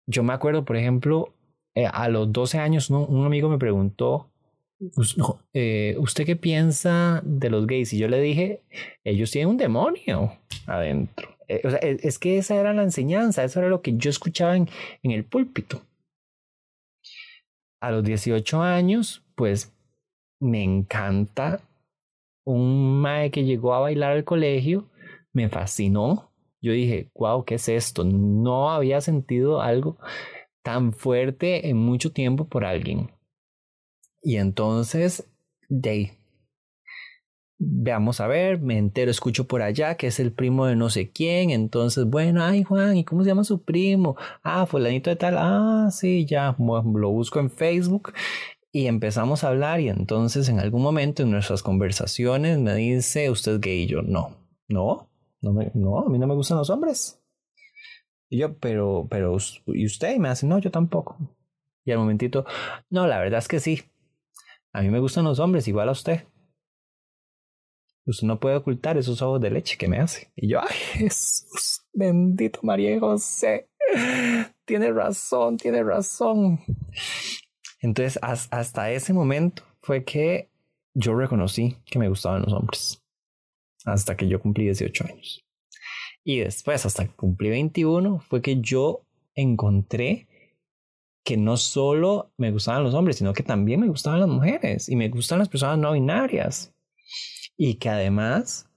Yo 0.07 0.23
me 0.23 0.33
acuerdo, 0.33 0.65
por 0.65 0.77
ejemplo, 0.77 1.36
eh, 1.77 1.87
a 1.93 2.09
los 2.09 2.33
12 2.33 2.59
años 2.59 2.89
un 2.89 3.27
amigo 3.27 3.51
me 3.51 3.59
preguntó, 3.59 4.31
eh, 5.53 5.95
¿usted 5.99 6.25
qué 6.25 6.35
piensa 6.35 7.21
de 7.23 7.51
los 7.51 7.67
gays? 7.67 7.93
Y 7.93 7.99
yo 7.99 8.09
le 8.09 8.19
dije, 8.19 8.63
ellos 9.05 9.31
tienen 9.31 9.51
un 9.51 9.57
demonio 9.59 10.33
adentro. 10.67 11.37
Eh, 11.49 11.61
o 11.65 11.69
sea, 11.69 11.79
es, 11.81 12.19
que 12.19 12.39
esa 12.39 12.57
era 12.57 12.73
la 12.73 12.83
enseñanza, 12.83 13.45
eso 13.45 13.61
era 13.61 13.69
lo 13.69 13.83
que 13.83 13.95
yo 13.95 14.09
escuchaba 14.09 14.57
en, 14.57 14.71
en 15.03 15.11
el 15.11 15.25
púlpito. 15.25 15.83
A 17.83 17.91
los 17.91 18.03
18 18.03 18.63
años, 18.63 19.23
pues 19.35 19.71
me 20.41 20.65
encanta 20.65 21.61
un 22.47 23.03
mae 23.03 23.31
que 23.31 23.45
llegó 23.45 23.75
a 23.75 23.81
bailar 23.81 24.13
al 24.13 24.25
colegio, 24.25 24.89
me 25.35 25.51
fascinó. 25.51 26.31
Yo 26.63 26.73
dije, 26.73 27.11
wow, 27.15 27.45
¿qué 27.45 27.57
es 27.57 27.69
esto? 27.69 28.03
No 28.03 28.71
había 28.71 29.03
sentido 29.03 29.61
algo 29.61 29.99
tan 30.67 30.93
fuerte 30.93 31.69
en 31.69 31.77
mucho 31.77 32.11
tiempo 32.11 32.49
por 32.49 32.65
alguien. 32.65 33.13
Y 34.21 34.35
entonces, 34.35 35.25
de 35.69 36.19
veamos 37.57 38.21
a 38.21 38.27
ver, 38.27 38.61
me 38.61 38.77
entero, 38.77 39.13
escucho 39.13 39.47
por 39.47 39.63
allá 39.63 39.97
que 39.97 40.09
es 40.09 40.19
el 40.19 40.33
primo 40.33 40.67
de 40.67 40.75
no 40.75 40.91
sé 40.91 41.13
quién, 41.13 41.51
entonces, 41.51 42.05
bueno, 42.07 42.43
ay 42.43 42.65
Juan, 42.65 42.97
¿y 42.97 43.05
cómo 43.05 43.23
se 43.23 43.29
llama 43.29 43.45
su 43.45 43.63
primo? 43.63 44.17
Ah, 44.43 44.67
fulanito 44.67 45.09
de 45.09 45.15
tal, 45.15 45.37
ah, 45.39 45.89
sí, 45.93 46.27
ya, 46.27 46.57
lo 46.59 47.11
busco 47.11 47.39
en 47.39 47.49
Facebook 47.49 48.13
y 48.73 48.89
empezamos 48.89 49.45
a 49.45 49.51
hablar 49.51 49.79
y 49.81 49.89
entonces 49.89 50.49
en 50.49 50.59
algún 50.59 50.83
momento 50.83 51.23
en 51.23 51.31
nuestras 51.31 51.63
conversaciones 51.63 52.59
me 52.59 52.75
dice, 52.75 53.31
¿usted 53.31 53.53
es 53.53 53.61
gay? 53.61 53.83
Y 53.83 53.87
yo, 53.87 54.03
no, 54.03 54.37
no, 54.67 55.09
no, 55.41 55.53
me, 55.53 55.71
no, 55.75 56.01
a 56.01 56.09
mí 56.09 56.19
no 56.19 56.27
me 56.27 56.35
gustan 56.35 56.59
los 56.59 56.71
hombres. 56.71 57.23
Y 58.29 58.39
yo, 58.39 58.59
pero, 58.59 59.07
pero, 59.09 59.37
¿y 59.67 59.87
usted? 59.87 60.15
Y 60.15 60.19
me 60.19 60.29
hace, 60.29 60.47
no, 60.47 60.59
yo 60.59 60.71
tampoco. 60.71 61.17
Y 61.85 61.93
al 61.93 61.99
momentito, 61.99 62.45
no, 62.91 63.07
la 63.07 63.21
verdad 63.21 63.39
es 63.39 63.49
que 63.49 63.61
sí. 63.61 63.83
A 64.73 64.83
mí 64.83 64.91
me 64.91 64.99
gustan 64.99 65.25
los 65.25 65.39
hombres, 65.39 65.69
igual 65.69 65.89
a 65.89 65.93
usted. 65.93 66.25
Usted 68.05 68.27
no 68.27 68.39
puede 68.39 68.57
ocultar 68.57 68.97
esos 68.97 69.23
ojos 69.23 69.41
de 69.41 69.51
leche 69.51 69.77
que 69.77 69.89
me 69.89 69.99
hace. 69.99 70.31
Y 70.37 70.49
yo, 70.49 70.61
ay, 70.61 70.77
Jesús, 70.93 71.87
bendito 71.93 72.61
María 72.63 72.99
José. 73.01 73.69
Tiene 74.65 74.93
razón, 74.93 75.57
tiene 75.57 75.83
razón. 75.83 76.61
Entonces, 77.81 78.19
hasta 78.23 78.91
ese 78.91 79.13
momento 79.13 79.63
fue 79.81 80.05
que 80.05 80.51
yo 80.95 81.15
reconocí 81.15 81.77
que 81.85 81.99
me 81.99 82.09
gustaban 82.09 82.43
los 82.43 82.53
hombres. 82.53 83.03
Hasta 83.85 84.17
que 84.17 84.27
yo 84.27 84.41
cumplí 84.41 84.65
18 84.65 85.05
años. 85.05 85.46
Y 86.27 86.41
después, 86.41 86.85
hasta 86.85 87.07
que 87.07 87.15
cumplí 87.15 87.51
21, 87.51 88.19
fue 88.19 88.43
que 88.43 88.61
yo 88.61 89.07
encontré 89.37 90.27
que 91.25 91.37
no 91.37 91.57
solo 91.57 92.33
me 92.37 92.51
gustaban 92.51 92.83
los 92.83 92.95
hombres, 92.95 93.17
sino 93.17 93.33
que 93.33 93.43
también 93.43 93.81
me 93.81 93.89
gustaban 93.89 94.19
las 94.19 94.29
mujeres 94.29 94.89
y 94.89 94.97
me 94.97 95.09
gustan 95.09 95.39
las 95.39 95.49
personas 95.49 95.79
no 95.79 95.93
binarias. 95.93 96.75
Y 97.57 97.75
que 97.75 97.91
además 97.91 98.69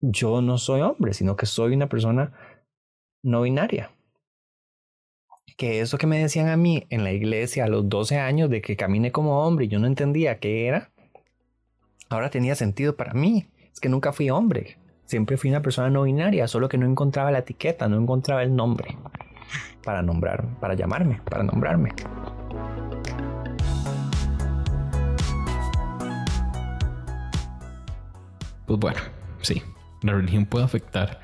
yo 0.00 0.40
no 0.40 0.56
soy 0.56 0.80
hombre, 0.80 1.12
sino 1.12 1.36
que 1.36 1.44
soy 1.44 1.74
una 1.74 1.88
persona 1.88 2.32
no 3.22 3.42
binaria 3.42 3.90
que 5.60 5.82
eso 5.82 5.98
que 5.98 6.06
me 6.06 6.18
decían 6.18 6.48
a 6.48 6.56
mí 6.56 6.86
en 6.88 7.04
la 7.04 7.12
iglesia 7.12 7.64
a 7.64 7.68
los 7.68 7.86
12 7.86 8.16
años 8.16 8.48
de 8.48 8.62
que 8.62 8.78
camine 8.78 9.12
como 9.12 9.46
hombre 9.46 9.66
y 9.66 9.68
yo 9.68 9.78
no 9.78 9.86
entendía 9.86 10.38
qué 10.38 10.66
era, 10.66 10.90
ahora 12.08 12.30
tenía 12.30 12.54
sentido 12.54 12.96
para 12.96 13.12
mí. 13.12 13.46
Es 13.70 13.78
que 13.78 13.90
nunca 13.90 14.14
fui 14.14 14.30
hombre. 14.30 14.78
Siempre 15.10 15.36
fui 15.36 15.50
una 15.50 15.60
persona 15.60 15.90
no 15.90 16.04
binaria, 16.04 16.46
solo 16.46 16.68
que 16.68 16.78
no 16.78 16.86
encontraba 16.86 17.32
la 17.32 17.40
etiqueta, 17.40 17.88
no 17.88 17.96
encontraba 17.96 18.44
el 18.44 18.54
nombre 18.54 18.96
para 19.82 20.02
nombrar, 20.02 20.46
para 20.60 20.74
llamarme, 20.74 21.20
para 21.28 21.42
nombrarme. 21.42 21.90
Pues 28.68 28.78
bueno, 28.78 29.00
sí, 29.42 29.60
la 30.02 30.12
religión 30.12 30.46
puede 30.46 30.64
afectar, 30.64 31.20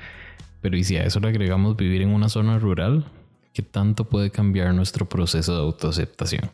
pero 0.59 0.75
¿y 0.75 0.83
si 0.83 0.97
a 0.97 1.05
eso 1.05 1.21
le 1.21 1.29
agregamos 1.29 1.77
vivir 1.77 2.01
en 2.01 2.09
una 2.09 2.27
zona 2.27 2.59
rural? 2.59 3.09
¿Qué 3.53 3.61
tanto 3.61 4.03
puede 4.03 4.31
cambiar 4.31 4.73
nuestro 4.73 5.07
proceso 5.07 5.55
de 5.55 5.61
autoaceptación? 5.61 6.51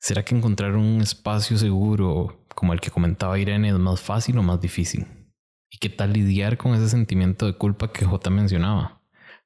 ¿Será 0.00 0.24
que 0.24 0.34
encontrar 0.34 0.74
un 0.74 1.00
espacio 1.00 1.56
seguro 1.56 2.40
como 2.52 2.72
el 2.72 2.80
que 2.80 2.90
comentaba 2.90 3.38
Irene 3.38 3.68
es 3.68 3.78
más 3.78 4.00
fácil 4.00 4.36
o 4.38 4.42
más 4.42 4.60
difícil? 4.60 5.06
¿Y 5.74 5.78
qué 5.78 5.88
tal 5.88 6.12
lidiar 6.12 6.56
con 6.56 6.72
ese 6.72 6.88
sentimiento 6.88 7.46
de 7.46 7.54
culpa 7.54 7.90
que 7.90 8.04
J 8.04 8.30
mencionaba? 8.30 9.00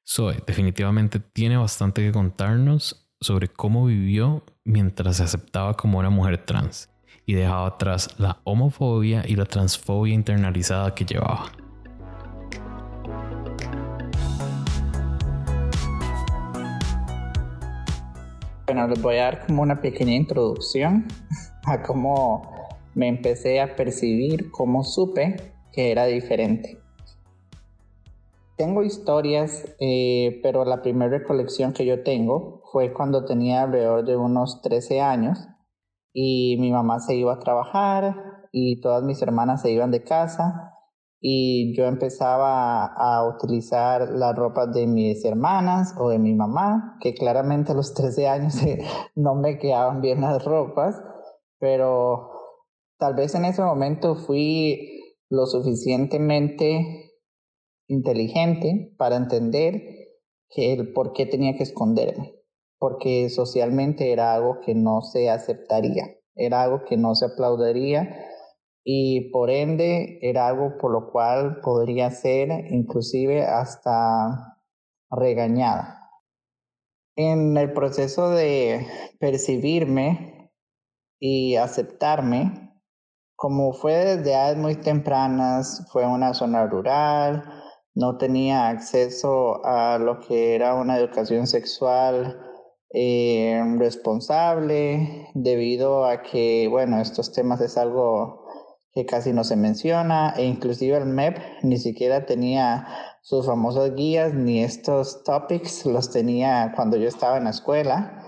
Zoe 0.07 0.37
definitivamente 0.45 1.19
tiene 1.19 1.57
bastante 1.57 2.03
que 2.03 2.11
contarnos 2.11 3.09
sobre 3.19 3.47
cómo 3.47 3.87
vivió 3.87 4.43
mientras 4.63 5.17
se 5.17 5.23
aceptaba 5.23 5.75
como 5.75 5.97
una 5.97 6.11
mujer 6.11 6.45
trans 6.45 6.87
y 7.25 7.33
dejaba 7.33 7.65
atrás 7.65 8.09
la 8.19 8.41
homofobia 8.43 9.23
y 9.27 9.37
la 9.37 9.45
transfobia 9.45 10.13
internalizada 10.13 10.93
que 10.93 11.03
llevaba. 11.03 11.47
Bueno, 18.67 18.87
les 18.87 19.01
voy 19.01 19.15
a 19.15 19.23
dar 19.23 19.47
como 19.47 19.63
una 19.63 19.81
pequeña 19.81 20.13
introducción 20.13 21.07
a 21.65 21.81
cómo 21.81 22.69
me 22.93 23.07
empecé 23.07 23.61
a 23.61 23.75
percibir, 23.75 24.51
cómo 24.51 24.83
supe 24.83 25.57
que 25.79 25.91
era 25.91 26.07
diferente. 26.07 26.77
Tengo 28.57 28.83
historias, 28.83 29.65
eh, 29.79 30.41
pero 30.43 30.65
la 30.65 30.81
primera 30.81 31.09
recolección 31.09 31.71
que 31.71 31.85
yo 31.85 32.03
tengo 32.03 32.63
fue 32.73 32.91
cuando 32.91 33.23
tenía 33.23 33.63
alrededor 33.63 34.03
de 34.03 34.17
unos 34.17 34.61
13 34.61 34.99
años 34.99 35.39
y 36.11 36.57
mi 36.59 36.69
mamá 36.69 36.99
se 36.99 37.15
iba 37.15 37.31
a 37.31 37.39
trabajar 37.39 38.13
y 38.51 38.81
todas 38.81 39.03
mis 39.03 39.21
hermanas 39.21 39.61
se 39.61 39.71
iban 39.71 39.89
de 39.89 40.03
casa 40.03 40.73
y 41.21 41.73
yo 41.77 41.85
empezaba 41.85 42.87
a 42.87 43.25
utilizar 43.25 44.09
las 44.09 44.35
ropas 44.35 44.73
de 44.73 44.85
mis 44.85 45.23
hermanas 45.23 45.95
o 45.97 46.09
de 46.09 46.19
mi 46.19 46.33
mamá, 46.33 46.97
que 46.99 47.13
claramente 47.13 47.71
a 47.71 47.75
los 47.75 47.93
13 47.93 48.27
años 48.27 48.55
no 49.15 49.33
me 49.35 49.57
quedaban 49.57 50.01
bien 50.01 50.19
las 50.19 50.43
ropas, 50.43 51.01
pero 51.57 52.31
tal 52.97 53.13
vez 53.13 53.33
en 53.33 53.45
ese 53.45 53.61
momento 53.61 54.15
fui 54.15 54.98
lo 55.29 55.45
suficientemente 55.45 57.13
inteligente 57.87 58.93
para 58.97 59.15
entender 59.15 59.81
que 60.49 60.73
el 60.73 60.93
por 60.93 61.13
qué 61.13 61.25
tenía 61.25 61.55
que 61.55 61.63
esconderme, 61.63 62.35
porque 62.77 63.29
socialmente 63.29 64.11
era 64.11 64.33
algo 64.33 64.59
que 64.61 64.75
no 64.75 65.01
se 65.01 65.29
aceptaría 65.29 66.19
era 66.39 66.63
algo 66.63 66.85
que 66.85 66.97
no 66.97 67.15
se 67.15 67.25
aplaudiría 67.25 68.25
y 68.83 69.29
por 69.31 69.49
ende 69.49 70.19
era 70.21 70.47
algo 70.47 70.77
por 70.79 70.91
lo 70.91 71.11
cual 71.11 71.59
podría 71.61 72.09
ser 72.11 72.49
inclusive 72.71 73.45
hasta 73.45 74.57
regañada. 75.11 76.09
En 77.15 77.57
el 77.57 77.73
proceso 77.73 78.29
de 78.29 78.87
percibirme 79.19 80.51
y 81.19 81.57
aceptarme, 81.57 82.68
como 83.39 83.71
fue 83.71 83.93
desde 83.93 84.33
edades 84.33 84.57
muy 84.57 84.75
tempranas, 84.75 85.85
fue 85.93 86.05
una 86.05 86.33
zona 86.33 86.67
rural, 86.67 87.41
no 87.95 88.17
tenía 88.17 88.67
acceso 88.67 89.65
a 89.65 89.97
lo 89.97 90.19
que 90.19 90.55
era 90.55 90.75
una 90.75 90.97
educación 90.97 91.47
sexual 91.47 92.37
eh, 92.93 93.63
responsable, 93.77 95.29
debido 95.35 96.05
a 96.05 96.21
que, 96.21 96.67
bueno, 96.69 96.99
estos 96.99 97.31
temas 97.31 97.61
es 97.61 97.77
algo 97.77 98.45
que 98.93 99.05
casi 99.05 99.31
no 99.31 99.45
se 99.45 99.55
menciona, 99.55 100.33
e 100.35 100.43
inclusive 100.43 100.97
el 100.97 101.05
MEP 101.05 101.37
ni 101.63 101.77
siquiera 101.77 102.25
tenía 102.25 102.87
sus 103.21 103.45
famosas 103.45 103.95
guías 103.95 104.33
ni 104.33 104.65
estos 104.65 105.23
topics, 105.23 105.85
los 105.85 106.11
tenía 106.11 106.73
cuando 106.75 106.97
yo 106.97 107.07
estaba 107.07 107.37
en 107.37 107.45
la 107.45 107.51
escuela. 107.51 108.21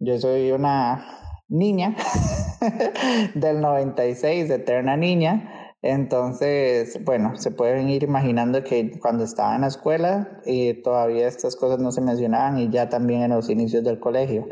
Yo 0.00 0.18
soy 0.18 0.50
una 0.50 1.06
niña 1.48 1.94
del 3.34 3.60
96, 3.60 4.50
eterna 4.50 4.96
niña, 4.96 5.66
entonces, 5.82 6.98
bueno, 7.04 7.36
se 7.36 7.52
pueden 7.52 7.88
ir 7.88 8.02
imaginando 8.02 8.64
que 8.64 8.98
cuando 8.98 9.24
estaba 9.24 9.54
en 9.54 9.60
la 9.60 9.68
escuela 9.68 10.40
eh, 10.44 10.74
todavía 10.82 11.28
estas 11.28 11.54
cosas 11.54 11.78
no 11.78 11.92
se 11.92 12.00
mencionaban 12.00 12.58
y 12.58 12.68
ya 12.70 12.88
también 12.88 13.22
en 13.22 13.30
los 13.30 13.48
inicios 13.48 13.84
del 13.84 14.00
colegio. 14.00 14.48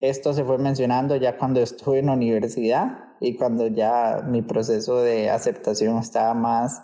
Esto 0.00 0.32
se 0.32 0.44
fue 0.44 0.58
mencionando 0.58 1.16
ya 1.16 1.36
cuando 1.36 1.60
estuve 1.60 1.98
en 1.98 2.06
la 2.06 2.12
universidad 2.12 2.86
y 3.20 3.36
cuando 3.36 3.66
ya 3.66 4.22
mi 4.26 4.42
proceso 4.42 5.02
de 5.02 5.28
aceptación 5.28 5.98
estaba 5.98 6.34
más 6.34 6.82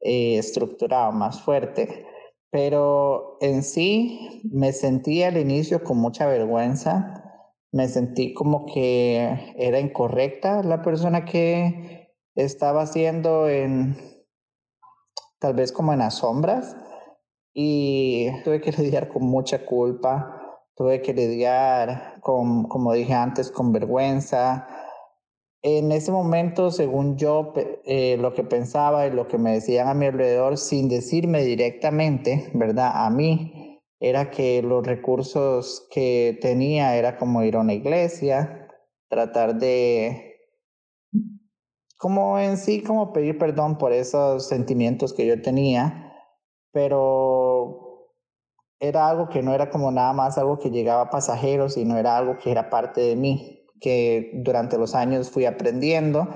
eh, 0.00 0.38
estructurado, 0.38 1.12
más 1.12 1.40
fuerte. 1.40 2.06
Pero 2.50 3.36
en 3.40 3.62
sí 3.62 4.42
me 4.50 4.72
sentí 4.72 5.22
al 5.22 5.36
inicio 5.36 5.84
con 5.84 5.98
mucha 5.98 6.26
vergüenza, 6.26 7.25
me 7.72 7.88
sentí 7.88 8.32
como 8.32 8.66
que 8.66 9.54
era 9.56 9.80
incorrecta 9.80 10.62
la 10.62 10.82
persona 10.82 11.24
que 11.24 12.14
estaba 12.34 12.82
haciendo 12.82 13.48
en, 13.48 13.96
tal 15.38 15.54
vez 15.54 15.72
como 15.72 15.92
en 15.92 16.00
las 16.00 16.14
sombras, 16.14 16.76
y 17.58 18.28
tuve 18.44 18.60
que 18.60 18.72
lidiar 18.82 19.08
con 19.08 19.24
mucha 19.24 19.64
culpa, 19.64 20.60
tuve 20.76 21.00
que 21.00 21.14
lidiar 21.14 22.20
con, 22.20 22.64
como 22.64 22.92
dije 22.92 23.14
antes, 23.14 23.50
con 23.50 23.72
vergüenza. 23.72 24.68
En 25.62 25.90
ese 25.90 26.12
momento, 26.12 26.70
según 26.70 27.16
yo, 27.16 27.54
eh, 27.86 28.18
lo 28.20 28.34
que 28.34 28.44
pensaba 28.44 29.06
y 29.06 29.10
lo 29.10 29.26
que 29.26 29.38
me 29.38 29.54
decían 29.54 29.88
a 29.88 29.94
mi 29.94 30.06
alrededor, 30.06 30.58
sin 30.58 30.88
decirme 30.88 31.42
directamente, 31.42 32.50
¿verdad? 32.52 32.92
A 32.94 33.10
mí, 33.10 33.65
era 34.08 34.30
que 34.30 34.62
los 34.62 34.86
recursos 34.86 35.86
que 35.90 36.38
tenía 36.40 36.96
era 36.96 37.16
como 37.16 37.42
ir 37.42 37.56
a 37.56 37.60
una 37.60 37.74
iglesia, 37.74 38.68
tratar 39.08 39.56
de 39.56 40.34
como 41.98 42.38
en 42.38 42.58
sí, 42.58 42.82
como 42.82 43.12
pedir 43.12 43.38
perdón 43.38 43.78
por 43.78 43.92
esos 43.92 44.46
sentimientos 44.46 45.14
que 45.14 45.26
yo 45.26 45.40
tenía, 45.40 46.12
pero 46.72 48.12
era 48.80 49.08
algo 49.08 49.28
que 49.28 49.42
no 49.42 49.54
era 49.54 49.70
como 49.70 49.90
nada 49.90 50.12
más 50.12 50.36
algo 50.36 50.58
que 50.58 50.70
llegaba 50.70 51.10
pasajero, 51.10 51.68
sino 51.68 51.96
era 51.96 52.16
algo 52.18 52.36
que 52.38 52.50
era 52.50 52.68
parte 52.68 53.00
de 53.00 53.16
mí, 53.16 53.64
que 53.80 54.30
durante 54.34 54.76
los 54.76 54.94
años 54.94 55.30
fui 55.30 55.46
aprendiendo 55.46 56.28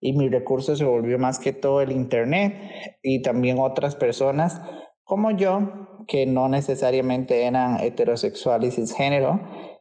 y 0.00 0.12
mi 0.12 0.28
recurso 0.28 0.76
se 0.76 0.84
volvió 0.84 1.18
más 1.18 1.38
que 1.38 1.52
todo 1.52 1.80
el 1.80 1.92
Internet 1.92 2.54
y 3.02 3.22
también 3.22 3.58
otras 3.58 3.96
personas 3.96 4.60
como 5.06 5.30
yo, 5.30 5.60
que 6.06 6.26
no 6.26 6.50
necesariamente 6.50 7.44
eran 7.44 7.80
heterosexuales 7.80 8.76
y 8.76 8.82
cisgénero, 8.82 9.40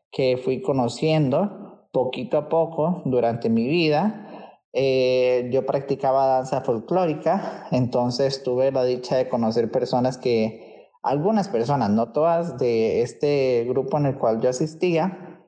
que 0.09 0.37
fui 0.37 0.61
conociendo 0.61 1.89
poquito 1.91 2.37
a 2.37 2.47
poco 2.47 3.01
durante 3.03 3.49
mi 3.49 3.67
vida 3.67 4.25
eh, 4.77 5.47
yo 5.53 5.65
practicaba 5.65 6.27
danza 6.27 6.59
folclórica, 6.59 7.65
entonces 7.71 8.43
tuve 8.43 8.73
la 8.73 8.83
dicha 8.83 9.15
de 9.15 9.29
conocer 9.29 9.71
personas 9.71 10.17
que, 10.17 10.89
algunas 11.01 11.47
personas, 11.47 11.91
no 11.91 12.11
todas, 12.11 12.57
de 12.57 13.01
este 13.01 13.63
grupo 13.69 13.97
en 13.97 14.07
el 14.07 14.17
cual 14.17 14.41
yo 14.41 14.49
asistía, 14.49 15.39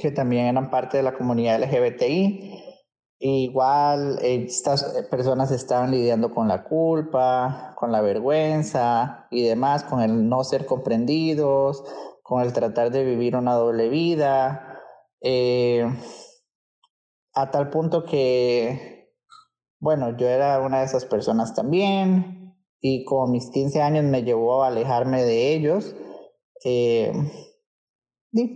que 0.00 0.10
también 0.10 0.46
eran 0.46 0.68
parte 0.68 0.96
de 0.96 1.04
la 1.04 1.14
comunidad 1.14 1.62
LGBTI. 1.62 2.45
Igual 3.18 4.18
estas 4.20 4.84
personas 5.10 5.50
estaban 5.50 5.90
lidiando 5.90 6.34
con 6.34 6.48
la 6.48 6.64
culpa, 6.64 7.74
con 7.76 7.90
la 7.90 8.02
vergüenza 8.02 9.26
y 9.30 9.42
demás, 9.42 9.84
con 9.84 10.02
el 10.02 10.28
no 10.28 10.44
ser 10.44 10.66
comprendidos, 10.66 11.82
con 12.22 12.42
el 12.42 12.52
tratar 12.52 12.90
de 12.90 13.04
vivir 13.04 13.34
una 13.34 13.54
doble 13.54 13.88
vida. 13.88 14.80
Eh, 15.22 15.86
a 17.32 17.50
tal 17.50 17.70
punto 17.70 18.04
que, 18.04 19.12
bueno, 19.78 20.16
yo 20.16 20.26
era 20.28 20.60
una 20.60 20.80
de 20.80 20.84
esas 20.84 21.06
personas 21.06 21.54
también 21.54 22.54
y 22.80 23.04
como 23.04 23.28
mis 23.28 23.50
15 23.50 23.80
años 23.80 24.04
me 24.04 24.24
llevó 24.24 24.62
a 24.62 24.68
alejarme 24.68 25.24
de 25.24 25.54
ellos. 25.54 25.96
Eh, 26.64 27.12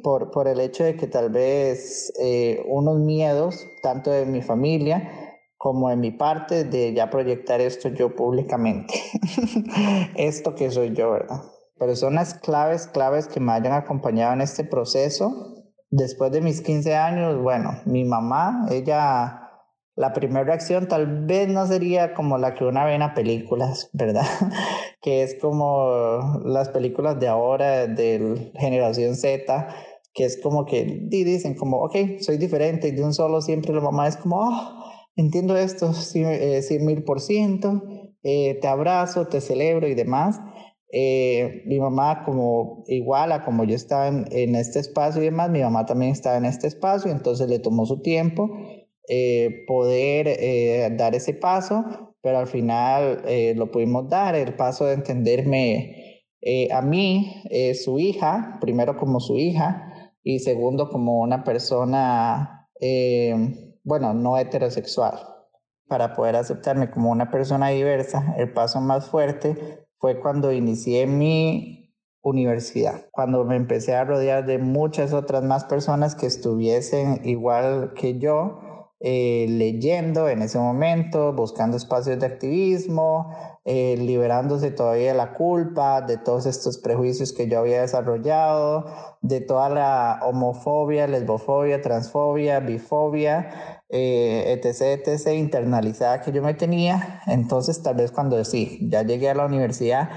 por, 0.02 0.30
por 0.30 0.48
el 0.48 0.61
hecho 0.61 0.85
de 0.85 0.96
que 0.96 1.06
tal 1.06 1.30
vez 1.30 2.12
eh, 2.20 2.62
unos 2.68 2.98
miedos, 2.98 3.66
tanto 3.83 4.11
de 4.11 4.26
mi 4.26 4.42
familia 4.42 5.37
como 5.56 5.90
de 5.90 5.96
mi 5.96 6.11
parte, 6.11 6.64
de 6.64 6.94
ya 6.94 7.11
proyectar 7.11 7.61
esto 7.61 7.88
yo 7.88 8.14
públicamente. 8.14 8.94
esto 10.16 10.54
que 10.54 10.70
soy 10.70 10.94
yo, 10.94 11.11
¿verdad? 11.11 11.42
Personas 11.78 12.35
claves, 12.35 12.87
claves 12.87 13.26
que 13.26 13.40
me 13.40 13.52
hayan 13.52 13.72
acompañado 13.72 14.33
en 14.33 14.40
este 14.40 14.64
proceso 14.64 15.61
Después 15.92 16.30
de 16.30 16.40
mis 16.40 16.61
15 16.61 16.94
años, 16.94 17.42
bueno, 17.42 17.72
mi 17.85 18.04
mamá, 18.04 18.64
ella, 18.70 19.39
la 20.00 20.14
primera 20.14 20.44
reacción 20.44 20.88
tal 20.88 21.26
vez 21.26 21.46
no 21.46 21.66
sería 21.66 22.14
como 22.14 22.38
la 22.38 22.54
que 22.54 22.64
una 22.64 22.86
ve 22.86 22.94
en 22.94 23.00
las 23.00 23.12
películas, 23.12 23.90
¿verdad? 23.92 24.24
que 25.02 25.22
es 25.22 25.34
como 25.38 26.40
las 26.42 26.70
películas 26.70 27.20
de 27.20 27.28
ahora, 27.28 27.86
de 27.86 28.50
generación 28.58 29.14
Z, 29.14 29.68
que 30.14 30.24
es 30.24 30.40
como 30.40 30.64
que 30.64 30.84
dicen 31.02 31.54
como, 31.54 31.82
ok, 31.82 31.96
soy 32.20 32.38
diferente 32.38 32.88
y 32.88 32.92
de 32.92 33.04
un 33.04 33.12
solo 33.12 33.42
siempre 33.42 33.74
la 33.74 33.82
mamá 33.82 34.08
es 34.08 34.16
como, 34.16 34.36
oh, 34.36 34.84
entiendo 35.16 35.54
esto, 35.54 35.92
cien 35.92 36.28
eh, 36.30 36.78
mil 36.80 37.04
por 37.04 37.20
ciento, 37.20 37.82
eh, 38.22 38.58
te 38.58 38.68
abrazo, 38.68 39.26
te 39.26 39.42
celebro 39.42 39.86
y 39.86 39.94
demás. 39.94 40.40
Eh, 40.92 41.62
mi 41.66 41.78
mamá 41.78 42.24
como 42.24 42.84
igual 42.88 43.32
a 43.32 43.44
como 43.44 43.64
yo 43.64 43.76
estaba 43.76 44.08
en, 44.08 44.56
este 44.56 44.78
espacio 44.80 45.20
y 45.20 45.26
demás, 45.26 45.50
mi 45.50 45.60
mamá 45.60 45.84
también 45.84 46.10
estaba 46.10 46.38
en 46.38 46.46
este 46.46 46.66
espacio, 46.66 47.12
entonces 47.12 47.48
le 47.48 47.58
tomó 47.58 47.84
su 47.84 48.00
tiempo 48.00 48.50
eh, 49.12 49.64
poder 49.66 50.29
eh, 50.29 50.88
dar 50.96 51.16
ese 51.16 51.35
paso, 51.35 52.14
pero 52.23 52.38
al 52.38 52.46
final 52.46 53.23
lo 53.57 53.70
pudimos 53.70 54.09
dar, 54.09 54.35
el 54.35 54.55
paso 54.55 54.85
de 54.87 54.94
entenderme 54.94 56.23
a 56.70 56.83
mí, 56.83 57.42
su 57.75 57.99
hija, 57.99 58.59
primero 58.61 58.99
como 58.99 59.20
su 59.20 59.38
hija 59.38 60.12
y 60.23 60.40
segundo 60.40 60.90
como 60.90 61.20
una 61.20 61.44
persona, 61.44 62.68
bueno, 63.83 64.12
no 64.12 64.37
heterosexual. 64.37 65.18
Para 65.88 66.14
poder 66.14 66.37
aceptarme 66.37 66.90
como 66.90 67.11
una 67.11 67.31
persona 67.31 67.70
diversa, 67.70 68.35
el 68.37 68.53
paso 68.53 68.83
más 68.83 69.09
fuerte 69.09 69.87
fue 69.99 70.20
cuando 70.20 70.53
inicié 70.53 71.07
mi 71.07 71.81
universidad, 72.23 73.07
cuando 73.12 73.44
me 73.44 73.57
empecé 73.57 73.94
a 73.94 74.05
rodear 74.05 74.46
de 74.46 74.59
muchas 74.59 75.12
otras 75.12 75.42
más 75.42 75.64
personas 75.64 76.14
que 76.14 76.27
estuviesen 76.27 77.23
igual 77.25 77.92
que 77.94 78.18
yo, 78.18 78.61
eh, 79.02 79.46
leyendo 79.48 80.28
en 80.28 80.42
ese 80.42 80.58
momento, 80.58 81.32
buscando 81.32 81.78
espacios 81.78 82.20
de 82.20 82.26
activismo, 82.26 83.34
eh, 83.64 83.96
liberándose 83.98 84.70
todavía 84.70 85.12
de 85.12 85.16
la 85.16 85.32
culpa, 85.32 86.02
de 86.02 86.18
todos 86.18 86.44
estos 86.44 86.76
prejuicios 86.76 87.32
que 87.32 87.48
yo 87.48 87.60
había 87.60 87.80
desarrollado, 87.80 88.84
de 89.22 89.40
toda 89.40 89.70
la 89.70 90.20
homofobia, 90.22 91.06
lesbofobia, 91.06 91.80
transfobia, 91.80 92.60
bifobia, 92.60 93.82
eh, 93.88 94.52
etc., 94.52 95.00
etc., 95.06 95.32
internalizada 95.34 96.20
que 96.20 96.30
yo 96.30 96.42
me 96.42 96.52
tenía. 96.52 97.22
Entonces, 97.26 97.82
tal 97.82 97.94
vez 97.96 98.12
cuando 98.12 98.44
sí, 98.44 98.86
ya 98.90 99.02
llegué 99.02 99.30
a 99.30 99.34
la 99.34 99.46
universidad 99.46 100.10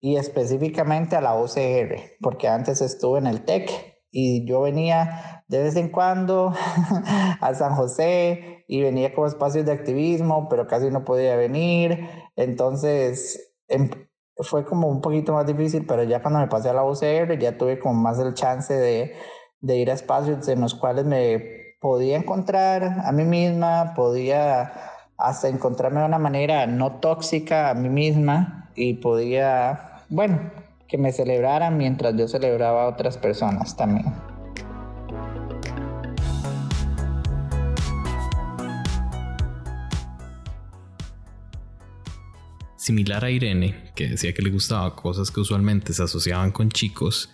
y 0.00 0.16
específicamente 0.16 1.16
a 1.16 1.22
la 1.22 1.34
UCR, 1.40 2.18
porque 2.20 2.48
antes 2.48 2.82
estuve 2.82 3.18
en 3.18 3.28
el 3.28 3.46
TEC 3.46 3.70
y 4.10 4.46
yo 4.46 4.60
venía 4.60 5.35
de 5.48 5.62
vez 5.62 5.76
en 5.76 5.88
cuando 5.88 6.52
a 7.40 7.54
San 7.54 7.74
José 7.74 8.64
y 8.68 8.82
venía 8.82 9.14
como 9.14 9.26
espacios 9.26 9.64
de 9.64 9.72
activismo, 9.72 10.48
pero 10.48 10.66
casi 10.66 10.90
no 10.90 11.04
podía 11.04 11.36
venir. 11.36 12.08
Entonces 12.34 13.54
em, 13.68 13.90
fue 14.38 14.64
como 14.64 14.88
un 14.88 15.00
poquito 15.00 15.32
más 15.32 15.46
difícil, 15.46 15.86
pero 15.86 16.02
ya 16.02 16.20
cuando 16.20 16.40
me 16.40 16.48
pasé 16.48 16.70
a 16.70 16.72
la 16.72 16.84
UCR 16.84 17.38
ya 17.38 17.56
tuve 17.56 17.78
como 17.78 17.94
más 17.94 18.18
el 18.18 18.34
chance 18.34 18.74
de, 18.74 19.14
de 19.60 19.76
ir 19.76 19.90
a 19.90 19.94
espacios 19.94 20.46
en 20.48 20.60
los 20.60 20.74
cuales 20.74 21.04
me 21.04 21.56
podía 21.80 22.16
encontrar 22.16 23.02
a 23.04 23.12
mí 23.12 23.24
misma, 23.24 23.94
podía 23.94 24.72
hasta 25.18 25.48
encontrarme 25.48 26.00
de 26.00 26.06
una 26.06 26.18
manera 26.18 26.66
no 26.66 26.96
tóxica 27.00 27.70
a 27.70 27.74
mí 27.74 27.88
misma 27.88 28.70
y 28.74 28.94
podía, 28.94 30.02
bueno, 30.08 30.50
que 30.88 30.98
me 30.98 31.12
celebraran 31.12 31.76
mientras 31.78 32.14
yo 32.16 32.28
celebraba 32.28 32.84
a 32.84 32.88
otras 32.88 33.16
personas 33.16 33.76
también. 33.76 34.35
Similar 42.86 43.24
a 43.24 43.32
Irene, 43.32 43.90
que 43.96 44.10
decía 44.10 44.32
que 44.32 44.42
le 44.42 44.50
gustaba 44.50 44.94
cosas 44.94 45.32
que 45.32 45.40
usualmente 45.40 45.92
se 45.92 46.04
asociaban 46.04 46.52
con 46.52 46.70
chicos, 46.70 47.28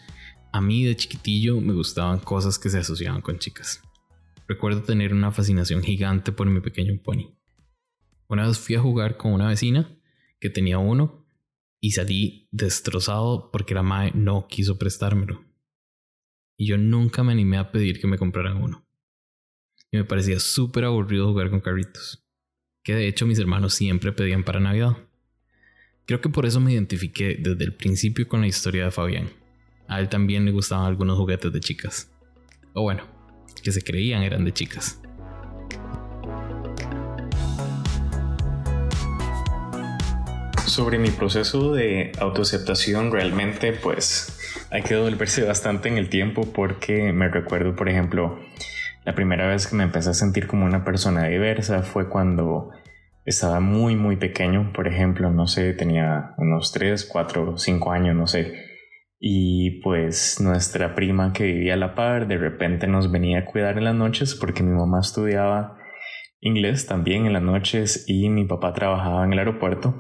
a 0.51 0.63
mí 0.63 0.87
de 0.87 0.97
chiquitillo 0.97 1.61
me 1.61 1.75
gustaban 1.75 2.21
cosas 2.21 2.59
que 2.59 2.71
se 2.71 2.79
asociaban 2.79 3.21
con 3.21 3.39
chicas. 3.39 3.83
Recuerdo 4.49 4.83
tener 4.83 5.13
una 5.13 5.31
fascinación 5.31 5.83
gigante 5.83 6.33
por 6.33 6.47
mi 6.47 6.63
pequeño 6.63 6.99
pony. 7.03 7.37
Una 8.29 8.47
vez 8.47 8.59
fui 8.59 8.77
a 8.77 8.81
jugar 8.81 9.19
con 9.19 9.35
una 9.35 9.49
vecina 9.49 9.95
que 10.41 10.49
tenía 10.49 10.79
uno 10.79 11.27
y 11.83 11.91
salí 11.91 12.49
destrozado 12.51 13.51
porque 13.53 13.75
la 13.75 13.83
madre 13.83 14.13
no 14.15 14.47
quiso 14.49 14.79
prestármelo. 14.79 15.45
Y 16.57 16.67
yo 16.67 16.79
nunca 16.79 17.23
me 17.25 17.33
animé 17.33 17.59
a 17.59 17.71
pedir 17.71 18.01
que 18.01 18.07
me 18.07 18.17
compraran 18.17 18.57
uno. 18.57 18.89
Y 19.91 19.99
me 19.99 20.05
parecía 20.05 20.41
súper 20.41 20.87
aburrido 20.87 21.29
jugar 21.29 21.51
con 21.51 21.61
carritos, 21.61 22.27
que 22.83 22.95
de 22.95 23.07
hecho 23.07 23.27
mis 23.27 23.39
hermanos 23.39 23.75
siempre 23.75 24.13
pedían 24.13 24.45
para 24.45 24.59
Navidad. 24.59 24.97
Creo 26.05 26.21
que 26.21 26.29
por 26.29 26.47
eso 26.47 26.59
me 26.59 26.73
identifiqué 26.73 27.37
desde 27.39 27.63
el 27.63 27.75
principio 27.75 28.27
con 28.27 28.41
la 28.41 28.49
historia 28.49 28.85
de 28.85 28.91
Fabián. 28.91 29.31
A 29.87 30.01
él 30.01 30.09
también 30.09 30.45
le 30.45 30.51
gustaban 30.51 30.87
algunos 30.87 31.17
juguetes 31.17 31.53
de 31.53 31.61
chicas. 31.61 32.11
O 32.73 32.83
bueno, 32.83 33.05
que 33.63 33.71
se 33.71 33.83
creían 33.83 34.25
eran 34.25 34.45
de 34.45 34.53
chicas. 34.53 35.01
Sobre 40.67 40.99
mi 40.99 41.11
proceso 41.11 41.73
de 41.73 42.11
autoaceptación 42.19 43.13
realmente 43.13 43.73
pues 43.73 44.39
hay 44.71 44.83
que 44.83 44.95
devolverse 44.95 45.45
bastante 45.45 45.89
en 45.89 45.99
el 45.99 46.09
tiempo 46.09 46.53
porque 46.53 47.13
me 47.13 47.29
recuerdo 47.29 47.77
por 47.77 47.89
ejemplo 47.89 48.41
la 49.05 49.15
primera 49.15 49.47
vez 49.47 49.67
que 49.67 49.77
me 49.77 49.85
empecé 49.85 50.11
a 50.11 50.15
sentir 50.15 50.47
como 50.47 50.65
una 50.65 50.83
persona 50.83 51.27
diversa 51.27 51.83
fue 51.83 52.09
cuando 52.09 52.71
estaba 53.25 53.61
muy 53.61 53.97
muy 53.97 54.17
pequeño, 54.17 54.73
por 54.73 54.89
ejemplo, 54.89 55.31
no 55.31 55.47
sé, 55.47 55.73
tenía 55.75 56.35
unos 56.39 56.73
3, 56.73 57.05
4, 57.05 57.57
5 57.57 57.93
años, 57.93 58.17
no 58.17 58.27
sé. 58.27 58.53
Y 59.21 59.81
pues 59.83 60.41
nuestra 60.41 60.95
prima 60.95 61.33
que 61.33 61.45
vivía 61.45 61.75
a 61.75 61.77
la 61.77 61.95
par 61.95 62.27
de 62.27 62.39
repente 62.39 62.89
nos 62.89 63.13
venía 63.13 63.41
a 63.41 63.45
cuidar 63.45 63.79
en 63.79 63.85
las 63.85 63.95
noches 63.95 64.35
porque 64.35 64.65
mi 64.65 64.73
mamá 64.73 65.01
estudiaba 65.01 65.79
inglés 66.41 66.87
también 66.87 67.27
en 67.27 67.33
las 67.33 67.43
noches 67.43 68.05
y 68.09 68.29
mi 68.29 68.45
papá 68.47 68.73
trabajaba 68.73 69.25
en 69.25 69.33
el 69.33 69.39
aeropuerto. 69.39 69.95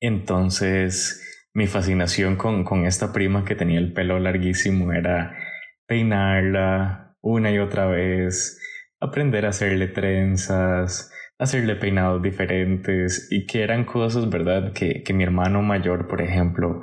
Entonces 0.00 1.22
mi 1.54 1.66
fascinación 1.66 2.36
con, 2.36 2.64
con 2.64 2.84
esta 2.84 3.12
prima 3.12 3.44
que 3.44 3.54
tenía 3.54 3.78
el 3.78 3.92
pelo 3.92 4.18
larguísimo 4.18 4.92
era 4.92 5.34
peinarla 5.86 7.16
una 7.22 7.50
y 7.52 7.58
otra 7.58 7.86
vez, 7.86 8.60
aprender 9.00 9.46
a 9.46 9.50
hacerle 9.50 9.86
trenzas, 9.86 11.10
hacerle 11.38 11.76
peinados 11.76 12.22
diferentes 12.22 13.28
y 13.30 13.46
que 13.46 13.62
eran 13.62 13.84
cosas, 13.84 14.30
¿verdad? 14.30 14.72
Que, 14.72 15.02
que 15.02 15.12
mi 15.12 15.24
hermano 15.24 15.62
mayor, 15.62 16.08
por 16.08 16.22
ejemplo, 16.22 16.80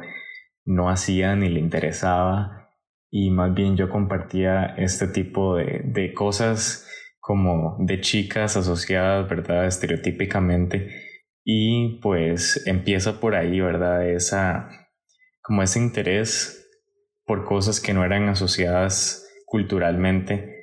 no 0.65 0.89
hacía 0.89 1.35
ni 1.35 1.49
le 1.49 1.59
interesaba 1.59 2.69
y 3.09 3.31
más 3.31 3.53
bien 3.53 3.75
yo 3.75 3.89
compartía 3.89 4.65
este 4.77 5.07
tipo 5.07 5.55
de, 5.55 5.81
de 5.85 6.13
cosas 6.13 6.87
como 7.19 7.77
de 7.79 8.01
chicas 8.01 8.57
asociadas, 8.57 9.29
¿verdad? 9.29 9.65
Estereotípicamente 9.65 10.89
y 11.43 11.99
pues 12.01 12.65
empieza 12.67 13.19
por 13.19 13.35
ahí, 13.35 13.59
¿verdad? 13.59 14.07
Esa, 14.09 14.69
como 15.41 15.63
ese 15.63 15.79
interés 15.79 16.57
por 17.25 17.45
cosas 17.45 17.79
que 17.79 17.93
no 17.93 18.03
eran 18.03 18.29
asociadas 18.29 19.27
culturalmente 19.45 20.60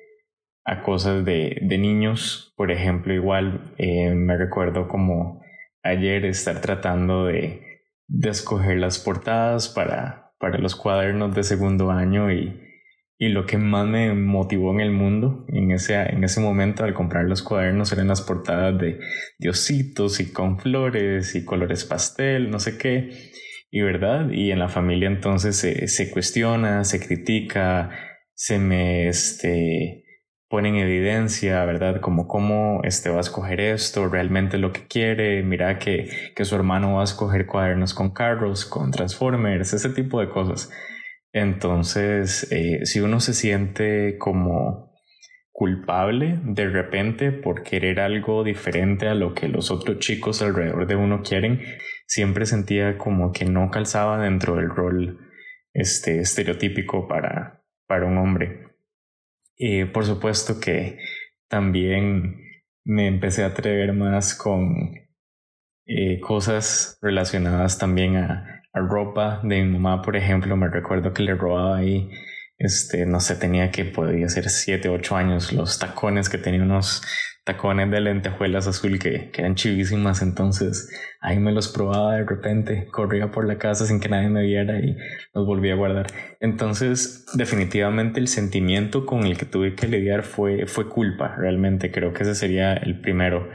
a 0.68 0.82
cosas 0.82 1.24
de, 1.24 1.58
de 1.62 1.78
niños. 1.78 2.52
Por 2.56 2.70
ejemplo, 2.70 3.14
igual 3.14 3.74
eh, 3.78 4.12
me 4.14 4.36
recuerdo 4.36 4.86
como 4.86 5.42
ayer 5.82 6.24
estar 6.26 6.60
tratando 6.60 7.24
de, 7.24 7.62
de 8.06 8.28
escoger 8.28 8.78
las 8.78 8.98
portadas 8.98 9.68
para, 9.68 10.32
para 10.38 10.58
los 10.58 10.76
cuadernos 10.76 11.34
de 11.34 11.42
segundo 11.42 11.90
año 11.90 12.30
y, 12.30 12.60
y 13.16 13.28
lo 13.28 13.46
que 13.46 13.56
más 13.56 13.86
me 13.86 14.12
motivó 14.12 14.72
en 14.74 14.80
el 14.80 14.90
mundo 14.90 15.46
en 15.48 15.70
ese, 15.70 15.94
en 15.94 16.22
ese 16.22 16.40
momento 16.40 16.84
al 16.84 16.94
comprar 16.94 17.24
los 17.24 17.42
cuadernos 17.42 17.90
eran 17.92 18.08
las 18.08 18.20
portadas 18.20 18.78
de 18.78 19.00
diositos 19.38 20.20
y 20.20 20.32
con 20.32 20.58
flores 20.58 21.34
y 21.34 21.44
colores 21.44 21.84
pastel, 21.84 22.50
no 22.50 22.58
sé 22.58 22.76
qué. 22.76 23.10
Y 23.70 23.82
verdad, 23.82 24.30
y 24.30 24.50
en 24.50 24.58
la 24.58 24.68
familia 24.68 25.08
entonces 25.08 25.56
se, 25.56 25.88
se 25.88 26.10
cuestiona, 26.10 26.84
se 26.84 27.00
critica, 27.06 27.90
se 28.32 28.58
me, 28.58 29.08
este, 29.08 30.04
pone 30.48 30.70
en 30.70 30.76
evidencia, 30.76 31.64
¿verdad? 31.64 32.00
Como 32.00 32.26
cómo 32.26 32.80
este 32.84 33.10
va 33.10 33.18
a 33.18 33.20
escoger 33.20 33.60
esto, 33.60 34.08
realmente 34.08 34.58
lo 34.58 34.72
que 34.72 34.86
quiere, 34.86 35.42
mira 35.42 35.78
que, 35.78 36.08
que 36.34 36.44
su 36.44 36.54
hermano 36.56 36.94
va 36.94 37.02
a 37.02 37.04
escoger 37.04 37.46
cuadernos 37.46 37.94
con 37.94 38.10
carros, 38.10 38.64
con 38.64 38.90
transformers, 38.90 39.72
ese 39.74 39.90
tipo 39.90 40.20
de 40.20 40.30
cosas. 40.30 40.70
Entonces, 41.32 42.50
eh, 42.50 42.86
si 42.86 43.00
uno 43.00 43.20
se 43.20 43.34
siente 43.34 44.16
como 44.18 44.88
culpable 45.52 46.38
de 46.44 46.68
repente 46.68 47.32
por 47.32 47.64
querer 47.64 47.98
algo 47.98 48.44
diferente 48.44 49.08
a 49.08 49.14
lo 49.14 49.34
que 49.34 49.48
los 49.48 49.72
otros 49.72 49.98
chicos 49.98 50.40
alrededor 50.40 50.86
de 50.86 50.94
uno 50.94 51.22
quieren, 51.22 51.60
siempre 52.06 52.46
sentía 52.46 52.96
como 52.96 53.32
que 53.32 53.44
no 53.44 53.70
calzaba 53.70 54.22
dentro 54.22 54.54
del 54.54 54.70
rol 54.70 55.18
este, 55.74 56.20
estereotípico 56.20 57.08
para, 57.08 57.64
para 57.86 58.06
un 58.06 58.18
hombre. 58.18 58.67
Y 59.58 59.84
por 59.86 60.04
supuesto 60.06 60.60
que 60.60 60.98
también 61.48 62.40
me 62.84 63.08
empecé 63.08 63.42
a 63.42 63.48
atrever 63.48 63.92
más 63.92 64.34
con 64.34 64.94
eh, 65.86 66.20
cosas 66.20 66.98
relacionadas 67.02 67.78
también 67.78 68.16
a, 68.16 68.62
a, 68.72 68.80
ropa 68.80 69.40
de 69.42 69.64
mi 69.64 69.78
mamá, 69.78 70.02
por 70.02 70.16
ejemplo. 70.16 70.56
Me 70.56 70.68
recuerdo 70.68 71.12
que 71.12 71.24
le 71.24 71.34
robaba 71.34 71.78
ahí, 71.78 72.08
este, 72.58 73.06
no 73.06 73.20
sé, 73.20 73.36
tenía 73.36 73.70
que 73.70 73.84
podía 73.84 74.28
ser 74.28 74.50
7, 74.50 74.88
8 74.88 75.16
años, 75.16 75.52
los 75.52 75.78
tacones 75.78 76.28
que 76.28 76.38
tenía 76.38 76.62
unos 76.62 77.02
tacones 77.44 77.90
de 77.90 78.02
lentejuelas 78.02 78.66
azul 78.66 78.98
que, 78.98 79.30
eran 79.32 79.54
chivísimas, 79.54 80.20
entonces 80.20 80.90
ahí 81.20 81.38
me 81.38 81.52
los 81.52 81.68
probaba 81.68 82.16
de 82.16 82.24
repente, 82.24 82.88
corría 82.92 83.30
por 83.30 83.46
la 83.46 83.56
casa 83.56 83.86
sin 83.86 84.00
que 84.00 84.10
nadie 84.10 84.28
me 84.28 84.42
viera 84.42 84.78
y 84.80 84.96
los 85.32 85.46
volví 85.46 85.70
a 85.70 85.76
guardar. 85.76 86.08
Entonces, 86.40 87.24
definitivamente 87.34 88.20
el 88.20 88.28
sentimiento 88.28 89.06
con 89.06 89.24
el 89.24 89.38
que 89.38 89.46
tuve 89.46 89.74
que 89.74 89.88
lidiar 89.88 90.24
fue, 90.24 90.66
fue 90.66 90.90
culpa, 90.90 91.36
realmente 91.38 91.90
creo 91.90 92.12
que 92.12 92.24
ese 92.24 92.34
sería 92.34 92.74
el 92.74 93.00
primero. 93.00 93.48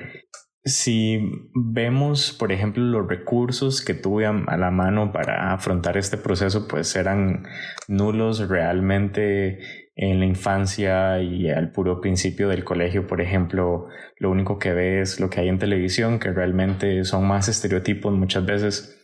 Si 0.65 1.49
vemos, 1.53 2.31
por 2.31 2.53
ejemplo, 2.53 2.83
los 2.83 3.07
recursos 3.07 3.83
que 3.83 3.93
tuve 3.93 4.25
a 4.25 4.57
la 4.57 4.71
mano 4.71 5.11
para 5.11 5.53
afrontar 5.53 5.97
este 5.97 6.17
proceso, 6.17 6.69
pues 6.69 6.95
eran 6.95 7.45
nulos 7.89 8.47
realmente 8.47 9.59
en 9.95 10.19
la 10.19 10.25
infancia 10.25 11.21
y 11.21 11.49
al 11.49 11.71
puro 11.71 11.99
principio 11.99 12.47
del 12.47 12.63
colegio, 12.63 13.07
por 13.07 13.19
ejemplo, 13.19 13.87
lo 14.17 14.31
único 14.31 14.57
que 14.57 14.73
ves 14.73 15.19
lo 15.19 15.29
que 15.29 15.41
hay 15.41 15.49
en 15.49 15.59
televisión, 15.59 16.17
que 16.17 16.31
realmente 16.31 17.03
son 17.03 17.27
más 17.27 17.49
estereotipos 17.49 18.13
muchas 18.13 18.45
veces. 18.45 18.99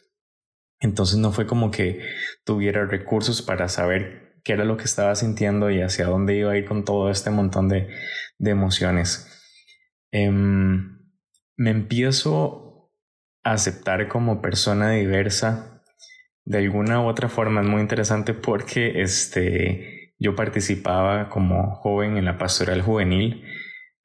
Entonces 0.80 1.17
no 1.17 1.34
fue 1.34 1.45
como 1.45 1.72
que 1.72 2.00
tuviera 2.45 2.86
recursos 2.86 3.41
para 3.41 3.67
saber 3.67 4.39
qué 4.45 4.54
era 4.54 4.63
lo 4.63 4.78
que 4.78 4.86
estaba 4.86 5.13
sintiendo 5.15 5.69
y 5.69 5.82
hacia 5.82 6.06
dónde 6.06 6.38
iba 6.38 6.54
a 6.54 6.58
ir 6.58 6.65
con 6.65 6.86
todo 6.86 7.10
este 7.12 7.32
montón 7.32 7.67
de, 7.67 7.89
de 8.38 8.52
emociones. 8.52 9.28
Em, 10.12 10.98
me 11.60 11.72
empiezo 11.72 12.89
a 13.43 13.52
aceptar 13.52 14.08
como 14.08 14.41
persona 14.41 14.91
diversa 14.91 15.84
de 16.45 16.60
alguna 16.60 17.02
u 17.02 17.08
otra 17.08 17.28
forma. 17.28 17.60
Es 17.60 17.67
muy 17.67 17.82
interesante 17.82 18.34
porque 18.34 19.02
este 19.02 20.15
yo 20.17 20.36
participaba 20.38 21.28
como 21.28 21.76
joven 21.76 22.15
en 22.15 22.24
la 22.24 22.38
pastoral 22.38 22.82
juvenil 22.82 23.43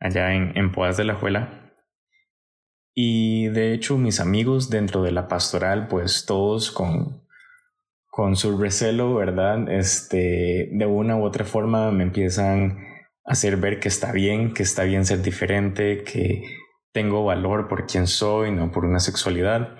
allá 0.00 0.34
en, 0.34 0.58
en 0.58 0.72
Poas 0.72 0.96
de 0.96 1.04
la 1.04 1.14
Juela. 1.14 1.72
Y 2.92 3.46
de 3.48 3.72
hecho 3.72 3.98
mis 3.98 4.18
amigos 4.18 4.68
dentro 4.68 5.04
de 5.04 5.12
la 5.12 5.28
pastoral, 5.28 5.86
pues 5.86 6.26
todos 6.26 6.72
con, 6.72 7.24
con 8.08 8.34
su 8.34 8.58
recelo, 8.58 9.14
¿verdad? 9.14 9.70
Este, 9.70 10.70
de 10.72 10.86
una 10.86 11.16
u 11.16 11.24
otra 11.24 11.44
forma 11.44 11.92
me 11.92 12.02
empiezan 12.02 12.78
a 13.24 13.32
hacer 13.32 13.58
ver 13.58 13.78
que 13.78 13.86
está 13.86 14.10
bien, 14.10 14.52
que 14.52 14.64
está 14.64 14.82
bien 14.82 15.04
ser 15.04 15.22
diferente, 15.22 16.02
que 16.02 16.42
tengo 16.94 17.24
valor 17.24 17.66
por 17.66 17.86
quien 17.86 18.06
soy, 18.06 18.52
no 18.52 18.70
por 18.70 18.84
una 18.84 19.00
sexualidad. 19.00 19.76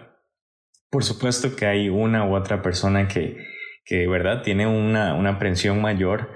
Por 0.90 1.04
supuesto 1.04 1.54
que 1.54 1.64
hay 1.64 1.88
una 1.88 2.26
u 2.28 2.34
otra 2.34 2.60
persona 2.60 3.06
que, 3.06 3.38
que 3.84 3.98
de 3.98 4.08
verdad 4.08 4.42
tiene 4.42 4.66
una, 4.66 5.14
una 5.14 5.30
aprensión 5.30 5.80
mayor 5.80 6.28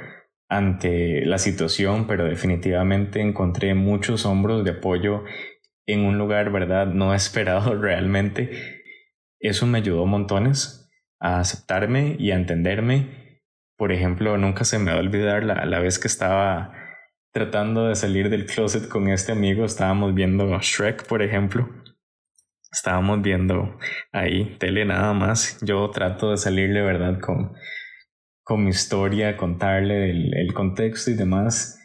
ante 0.49 1.27
la 1.27 1.39
situación, 1.39 2.07
pero 2.07 2.25
definitivamente 2.25 3.21
encontré 3.21 3.75
muchos 3.75 4.25
hombros 4.25 4.65
de 4.65 4.71
apoyo 4.71 5.25
en 5.85 6.05
un 6.05 6.17
lugar, 6.17 6.53
¿verdad? 6.53 6.87
No 6.87 7.13
esperado 7.15 7.75
realmente. 7.75 8.85
Eso 9.41 9.67
me 9.67 9.79
ayudó 9.79 10.07
montones 10.07 10.89
a 11.19 11.41
aceptarme 11.41 12.15
y 12.21 12.31
a 12.31 12.37
entenderme. 12.37 13.43
Por 13.77 13.91
ejemplo, 13.91 14.39
nunca 14.39 14.63
se 14.63 14.79
me 14.79 14.93
va 14.93 14.99
a 14.99 15.01
olvidar 15.01 15.43
la, 15.43 15.65
la 15.67 15.81
vez 15.81 15.99
que 15.99 16.07
estaba 16.07 16.73
tratando 17.33 17.89
de 17.89 17.95
salir 17.95 18.31
del 18.31 18.47
closet 18.47 18.89
con 18.89 19.09
este 19.09 19.33
amigo. 19.33 19.65
Estábamos 19.65 20.15
viendo 20.15 20.59
Shrek, 20.61 21.07
por 21.07 21.23
ejemplo. 21.23 21.69
Estábamos 22.71 23.23
viendo 23.23 23.79
ahí 24.13 24.57
tele 24.59 24.85
nada 24.85 25.13
más. 25.15 25.59
Yo 25.63 25.91
trato 25.91 26.31
de 26.31 26.37
salirle, 26.37 26.83
¿verdad? 26.83 27.21
Con, 27.21 27.53
con 28.43 28.65
mi 28.65 28.71
historia, 28.71 29.37
contarle 29.37 30.11
el, 30.11 30.53
contexto 30.55 31.11
y 31.11 31.15
demás. 31.15 31.79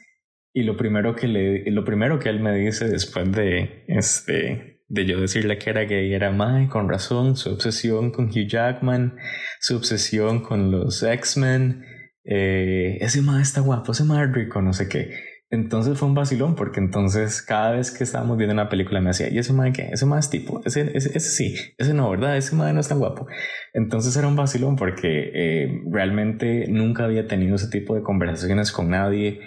Y 0.53 0.63
lo 0.63 0.77
primero 0.77 1.15
que 1.15 1.27
le, 1.27 1.71
lo 1.71 1.83
primero 1.83 2.19
que 2.19 2.29
él 2.29 2.39
me 2.39 2.53
dice 2.53 2.87
después 2.87 3.31
de 3.31 3.85
este, 3.87 4.81
de 4.87 5.05
yo 5.05 5.19
decirle 5.19 5.57
que 5.57 5.69
era 5.71 5.85
gay 5.85 6.13
era 6.13 6.31
Mae, 6.31 6.67
con 6.67 6.87
razón, 6.89 7.35
su 7.35 7.51
obsesión 7.51 8.11
con 8.11 8.25
Hugh 8.25 8.47
Jackman, 8.47 9.17
su 9.59 9.75
obsesión 9.75 10.41
con 10.41 10.69
los 10.69 11.01
X-Men, 11.01 11.83
eh, 12.23 12.97
ese 13.01 13.21
Mae 13.21 13.41
está 13.41 13.61
guapo, 13.61 13.91
ese 13.91 14.03
Mae 14.03 14.27
rico, 14.27 14.61
no 14.61 14.73
sé 14.73 14.87
qué. 14.87 15.32
Entonces 15.53 15.99
fue 15.99 16.07
un 16.07 16.15
vacilón 16.15 16.55
porque 16.55 16.79
entonces 16.79 17.43
cada 17.43 17.73
vez 17.73 17.91
que 17.91 18.03
estábamos 18.03 18.37
viendo 18.37 18.55
una 18.55 18.69
película 18.69 18.99
me 19.01 19.09
decía, 19.09 19.29
¿y 19.29 19.37
ese 19.37 19.53
mae 19.53 19.71
qué? 19.71 19.89
Ese 19.91 20.07
mae 20.07 20.19
es 20.19 20.31
tipo, 20.31 20.61
ese, 20.65 20.89
ese, 20.97 21.19
sí, 21.19 21.53
ese 21.77 21.93
no, 21.93 22.09
¿verdad? 22.09 22.35
Ese 22.35 22.55
mae 22.55 22.73
no 22.73 22.79
es 22.79 22.87
tan 22.87 22.97
guapo. 22.97 23.27
Entonces 23.71 24.17
era 24.17 24.27
un 24.27 24.35
vacilón 24.35 24.77
porque 24.77 25.29
eh, 25.31 25.81
realmente 25.91 26.65
nunca 26.69 27.03
había 27.03 27.27
tenido 27.27 27.53
ese 27.57 27.69
tipo 27.69 27.93
de 27.93 28.01
conversaciones 28.01 28.71
con 28.71 28.89
nadie 28.89 29.41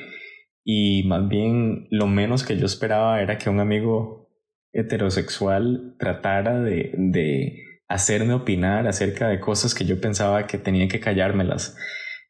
y 0.63 1.03
más 1.09 1.29
bien 1.29 1.89
lo 1.91 2.07
menos 2.07 2.45
que 2.45 2.57
yo 2.57 2.67
esperaba 2.67 3.21
era 3.21 3.37
que 3.37 3.51
un 3.51 3.59
amigo 3.59 4.31
heterosexual 4.73 5.97
tratara 5.99 6.61
de, 6.61 6.93
de 6.97 7.65
hacerme 7.89 8.35
opinar 8.35 8.87
acerca 8.87 9.27
de 9.27 9.41
cosas 9.41 9.75
que 9.75 9.85
yo 9.85 10.01
pensaba 10.01 10.47
que 10.47 10.59
tenía 10.59 10.87
que 10.87 11.01
callármelas. 11.01 11.77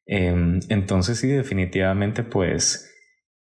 Em, 0.06 0.60
entonces 0.70 1.18
sí, 1.18 1.28
definitivamente 1.28 2.22
pues 2.22 2.90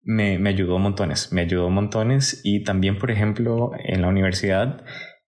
me, 0.03 0.39
me 0.39 0.51
ayudó 0.51 0.79
montones, 0.79 1.33
me 1.33 1.43
ayudó 1.43 1.71
montones. 1.71 2.41
Y 2.45 2.65
también, 2.65 2.99
por 2.99 3.11
ejemplo, 3.11 3.71
en 3.85 4.03
la 4.03 4.09
universidad 4.09 4.85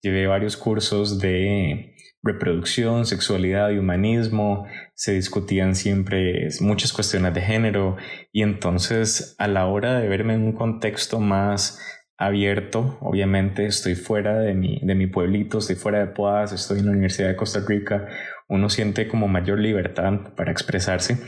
llevé 0.03 0.27
varios 0.27 0.57
cursos 0.57 1.19
de 1.19 1.95
reproducción, 2.23 3.07
sexualidad 3.07 3.71
y 3.71 3.79
humanismo, 3.79 4.67
se 4.95 5.13
discutían 5.13 5.75
siempre 5.75 6.49
muchas 6.61 6.93
cuestiones 6.93 7.35
de 7.35 7.41
género. 7.41 7.97
Y 8.33 8.43
entonces 8.43 9.37
a 9.39 9.49
la 9.49 9.67
hora 9.67 9.99
de 9.99 10.09
verme 10.09 10.35
en 10.35 10.43
un 10.43 10.53
contexto 10.53 11.21
más 11.21 11.81
abierto, 12.19 12.99
obviamente 13.01 13.67
estoy 13.67 13.95
fuera 13.95 14.39
de 14.39 14.55
mi, 14.55 14.81
de 14.83 14.95
mi 14.95 15.07
pueblito, 15.07 15.59
estoy 15.59 15.77
fuera 15.77 15.99
de 16.01 16.07
Poas, 16.07 16.53
estoy 16.53 16.79
en 16.81 16.87
la 16.87 16.93
Universidad 16.93 17.29
de 17.29 17.37
Costa 17.37 17.61
Rica, 17.67 18.09
uno 18.49 18.71
siente 18.71 19.07
como 19.07 19.29
mayor 19.29 19.59
libertad 19.59 20.35
para 20.35 20.51
expresarse 20.51 21.19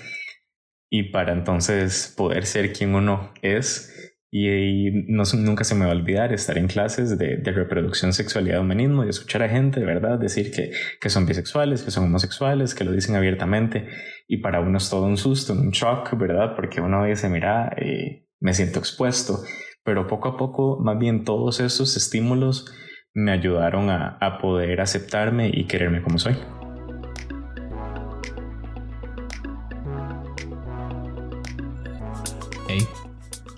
y 0.90 1.04
para 1.10 1.32
entonces 1.32 2.14
poder 2.16 2.46
ser 2.46 2.72
quien 2.72 2.94
uno 2.94 3.32
es. 3.42 3.94
Y, 4.30 4.90
no, 5.08 5.22
nunca 5.38 5.64
se 5.64 5.74
me 5.74 5.86
va 5.86 5.92
a 5.92 5.94
olvidar 5.94 6.34
estar 6.34 6.58
en 6.58 6.68
clases 6.68 7.16
de, 7.16 7.40
reproducción, 7.44 8.12
sexualidad, 8.12 8.60
humanismo 8.60 9.04
y 9.04 9.08
escuchar 9.08 9.42
a 9.42 9.48
gente, 9.48 9.80
de 9.80 9.86
verdad, 9.86 10.18
decir 10.18 10.50
que, 10.52 10.70
que 11.00 11.08
son 11.08 11.24
bisexuales, 11.24 11.82
que 11.82 11.90
son 11.90 12.04
homosexuales, 12.04 12.74
que 12.74 12.84
lo 12.84 12.92
dicen 12.92 13.16
abiertamente. 13.16 13.88
Y 14.26 14.38
para 14.38 14.60
uno 14.60 14.78
es 14.78 14.90
todo 14.90 15.04
un 15.04 15.16
susto, 15.16 15.54
un 15.54 15.70
shock, 15.70 16.16
¿verdad? 16.18 16.54
Porque 16.56 16.82
uno 16.82 17.04
dice, 17.04 17.30
mira, 17.30 17.74
eh, 17.78 18.26
me 18.40 18.52
siento 18.52 18.78
expuesto. 18.78 19.40
Pero 19.82 20.06
poco 20.06 20.28
a 20.28 20.36
poco, 20.36 20.78
más 20.78 20.98
bien 20.98 21.24
todos 21.24 21.60
esos 21.60 21.96
estímulos 21.96 22.70
me 23.14 23.32
ayudaron 23.32 23.88
a, 23.88 24.18
a 24.20 24.36
poder 24.38 24.82
aceptarme 24.82 25.50
y 25.52 25.66
quererme 25.66 26.02
como 26.02 26.18
soy. 26.18 26.36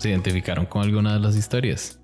¿Se 0.01 0.09
identificaron 0.09 0.65
con 0.65 0.81
alguna 0.81 1.13
de 1.13 1.19
las 1.19 1.35
historias? 1.35 1.99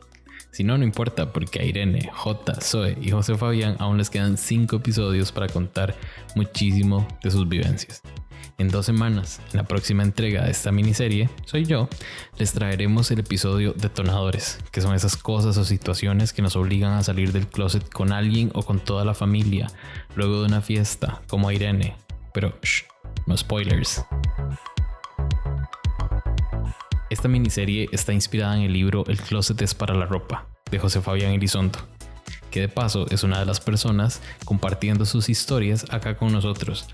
Si 0.52 0.64
no, 0.64 0.78
no 0.78 0.84
importa, 0.84 1.34
porque 1.34 1.62
a 1.62 1.64
Irene, 1.64 2.12
J, 2.14 2.62
Zoe 2.62 2.96
y 3.02 3.10
José 3.10 3.36
Fabián 3.36 3.76
aún 3.80 3.98
les 3.98 4.12
quedan 4.12 4.38
5 4.38 4.76
episodios 4.76 5.32
para 5.32 5.48
contar 5.48 5.96
muchísimo 6.36 7.08
de 7.24 7.32
sus 7.32 7.50
vivencias. 7.50 8.04
En 8.60 8.68
dos 8.68 8.86
semanas, 8.86 9.42
en 9.52 9.58
la 9.58 9.64
próxima 9.64 10.04
entrega 10.04 10.44
de 10.44 10.52
esta 10.52 10.72
miniserie, 10.72 11.28
soy 11.46 11.66
yo, 11.66 11.90
les 12.38 12.54
traeremos 12.54 13.10
el 13.10 13.22
episodio 13.22 13.74
Detonadores, 13.74 14.60
que 14.72 14.82
son 14.82 14.94
esas 14.94 15.18
cosas 15.18 15.58
o 15.58 15.66
situaciones 15.66 16.34
que 16.34 16.44
nos 16.44 16.56
obligan 16.56 16.94
a 16.94 17.02
salir 17.02 17.32
del 17.32 17.48
closet 17.48 17.90
con 17.90 18.14
alguien 18.14 18.52
o 18.54 18.62
con 18.62 18.80
toda 18.80 19.06
la 19.06 19.16
familia, 19.16 19.72
luego 20.16 20.42
de 20.42 20.46
una 20.46 20.62
fiesta, 20.62 21.24
como 21.28 21.50
a 21.50 21.54
Irene. 21.56 21.96
Pero, 22.32 22.60
shh, 22.62 22.84
no 23.26 23.36
spoilers. 23.36 24.06
Esta 27.10 27.30
miniserie 27.30 27.88
está 27.94 28.12
inspirada 28.12 28.58
en 28.58 28.64
el 28.64 28.74
libro 28.74 29.06
El 29.08 29.18
closet 29.18 29.62
es 29.62 29.74
para 29.74 29.96
la 29.96 30.06
ropa, 30.06 30.46
de 30.70 30.78
José 30.78 31.00
Fabián 31.00 31.32
Elizondo, 31.32 31.80
que 32.52 32.60
de 32.60 32.68
paso 32.68 33.06
es 33.10 33.24
una 33.24 33.40
de 33.40 33.46
las 33.46 33.62
personas 33.62 34.22
compartiendo 34.44 35.06
sus 35.06 35.30
historias 35.30 35.86
acá 35.90 36.18
con 36.18 36.34
nosotros. 36.34 36.86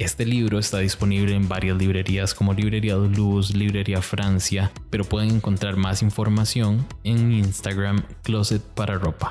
Este 0.00 0.26
libro 0.26 0.58
está 0.58 0.78
disponible 0.78 1.36
en 1.36 1.48
varias 1.48 1.76
librerías 1.76 2.34
como 2.34 2.52
Librería 2.52 2.96
Luz, 2.96 3.54
Librería 3.54 4.02
Francia, 4.02 4.72
pero 4.90 5.04
pueden 5.04 5.30
encontrar 5.30 5.76
más 5.76 6.02
información 6.02 6.84
en 7.04 7.30
Instagram 7.30 8.02
Closet 8.24 8.62
para 8.62 8.98
Ropa. 8.98 9.30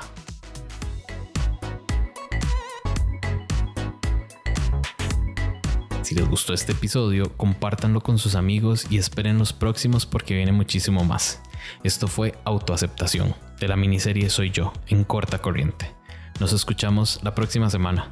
Si 6.08 6.14
les 6.14 6.26
gustó 6.26 6.54
este 6.54 6.72
episodio, 6.72 7.36
compártanlo 7.36 8.00
con 8.00 8.16
sus 8.16 8.34
amigos 8.34 8.86
y 8.88 8.96
esperen 8.96 9.36
los 9.36 9.52
próximos 9.52 10.06
porque 10.06 10.34
viene 10.34 10.52
muchísimo 10.52 11.04
más. 11.04 11.42
Esto 11.84 12.08
fue 12.08 12.32
Autoaceptación, 12.46 13.34
de 13.60 13.68
la 13.68 13.76
miniserie 13.76 14.30
Soy 14.30 14.50
yo, 14.50 14.72
en 14.86 15.04
corta 15.04 15.42
corriente. 15.42 15.94
Nos 16.40 16.54
escuchamos 16.54 17.20
la 17.24 17.34
próxima 17.34 17.68
semana. 17.68 18.08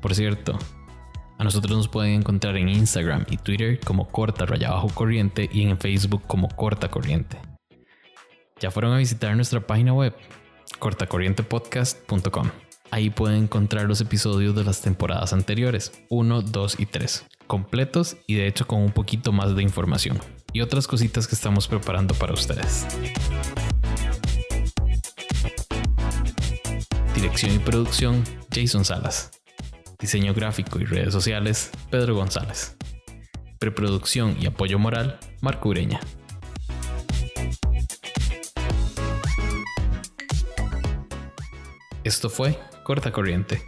Por 0.00 0.14
cierto, 0.14 0.58
a 1.36 1.44
nosotros 1.44 1.76
nos 1.76 1.88
pueden 1.88 2.14
encontrar 2.14 2.56
en 2.56 2.70
Instagram 2.70 3.26
y 3.28 3.36
Twitter 3.36 3.78
como 3.80 4.08
corta 4.08 4.46
raya 4.46 4.70
bajo 4.70 4.88
corriente 4.88 5.50
y 5.52 5.64
en 5.64 5.76
Facebook 5.76 6.22
como 6.26 6.48
corta 6.48 6.90
corriente. 6.90 7.36
¿Ya 8.58 8.70
fueron 8.70 8.94
a 8.94 8.96
visitar 8.96 9.36
nuestra 9.36 9.60
página 9.60 9.92
web? 9.92 10.16
cortacorrientepodcast.com. 10.78 12.48
Ahí 12.92 13.08
pueden 13.08 13.44
encontrar 13.44 13.86
los 13.86 14.02
episodios 14.02 14.54
de 14.54 14.64
las 14.64 14.82
temporadas 14.82 15.32
anteriores, 15.32 15.92
1, 16.10 16.42
2 16.42 16.78
y 16.78 16.84
3, 16.84 17.24
completos 17.46 18.18
y 18.26 18.34
de 18.34 18.46
hecho 18.46 18.66
con 18.66 18.82
un 18.82 18.92
poquito 18.92 19.32
más 19.32 19.56
de 19.56 19.62
información 19.62 20.18
y 20.52 20.60
otras 20.60 20.86
cositas 20.86 21.26
que 21.26 21.34
estamos 21.34 21.68
preparando 21.68 22.12
para 22.12 22.34
ustedes. 22.34 22.86
Dirección 27.14 27.54
y 27.54 27.58
producción, 27.60 28.22
Jason 28.54 28.84
Salas. 28.84 29.30
Diseño 29.98 30.34
gráfico 30.34 30.78
y 30.78 30.84
redes 30.84 31.14
sociales, 31.14 31.70
Pedro 31.90 32.14
González. 32.14 32.76
Preproducción 33.58 34.36
y 34.38 34.44
apoyo 34.44 34.78
moral, 34.78 35.18
Marco 35.40 35.70
Ureña. 35.70 35.98
Esto 42.04 42.28
fue 42.28 42.58
Corta 42.82 43.12
Corriente 43.12 43.62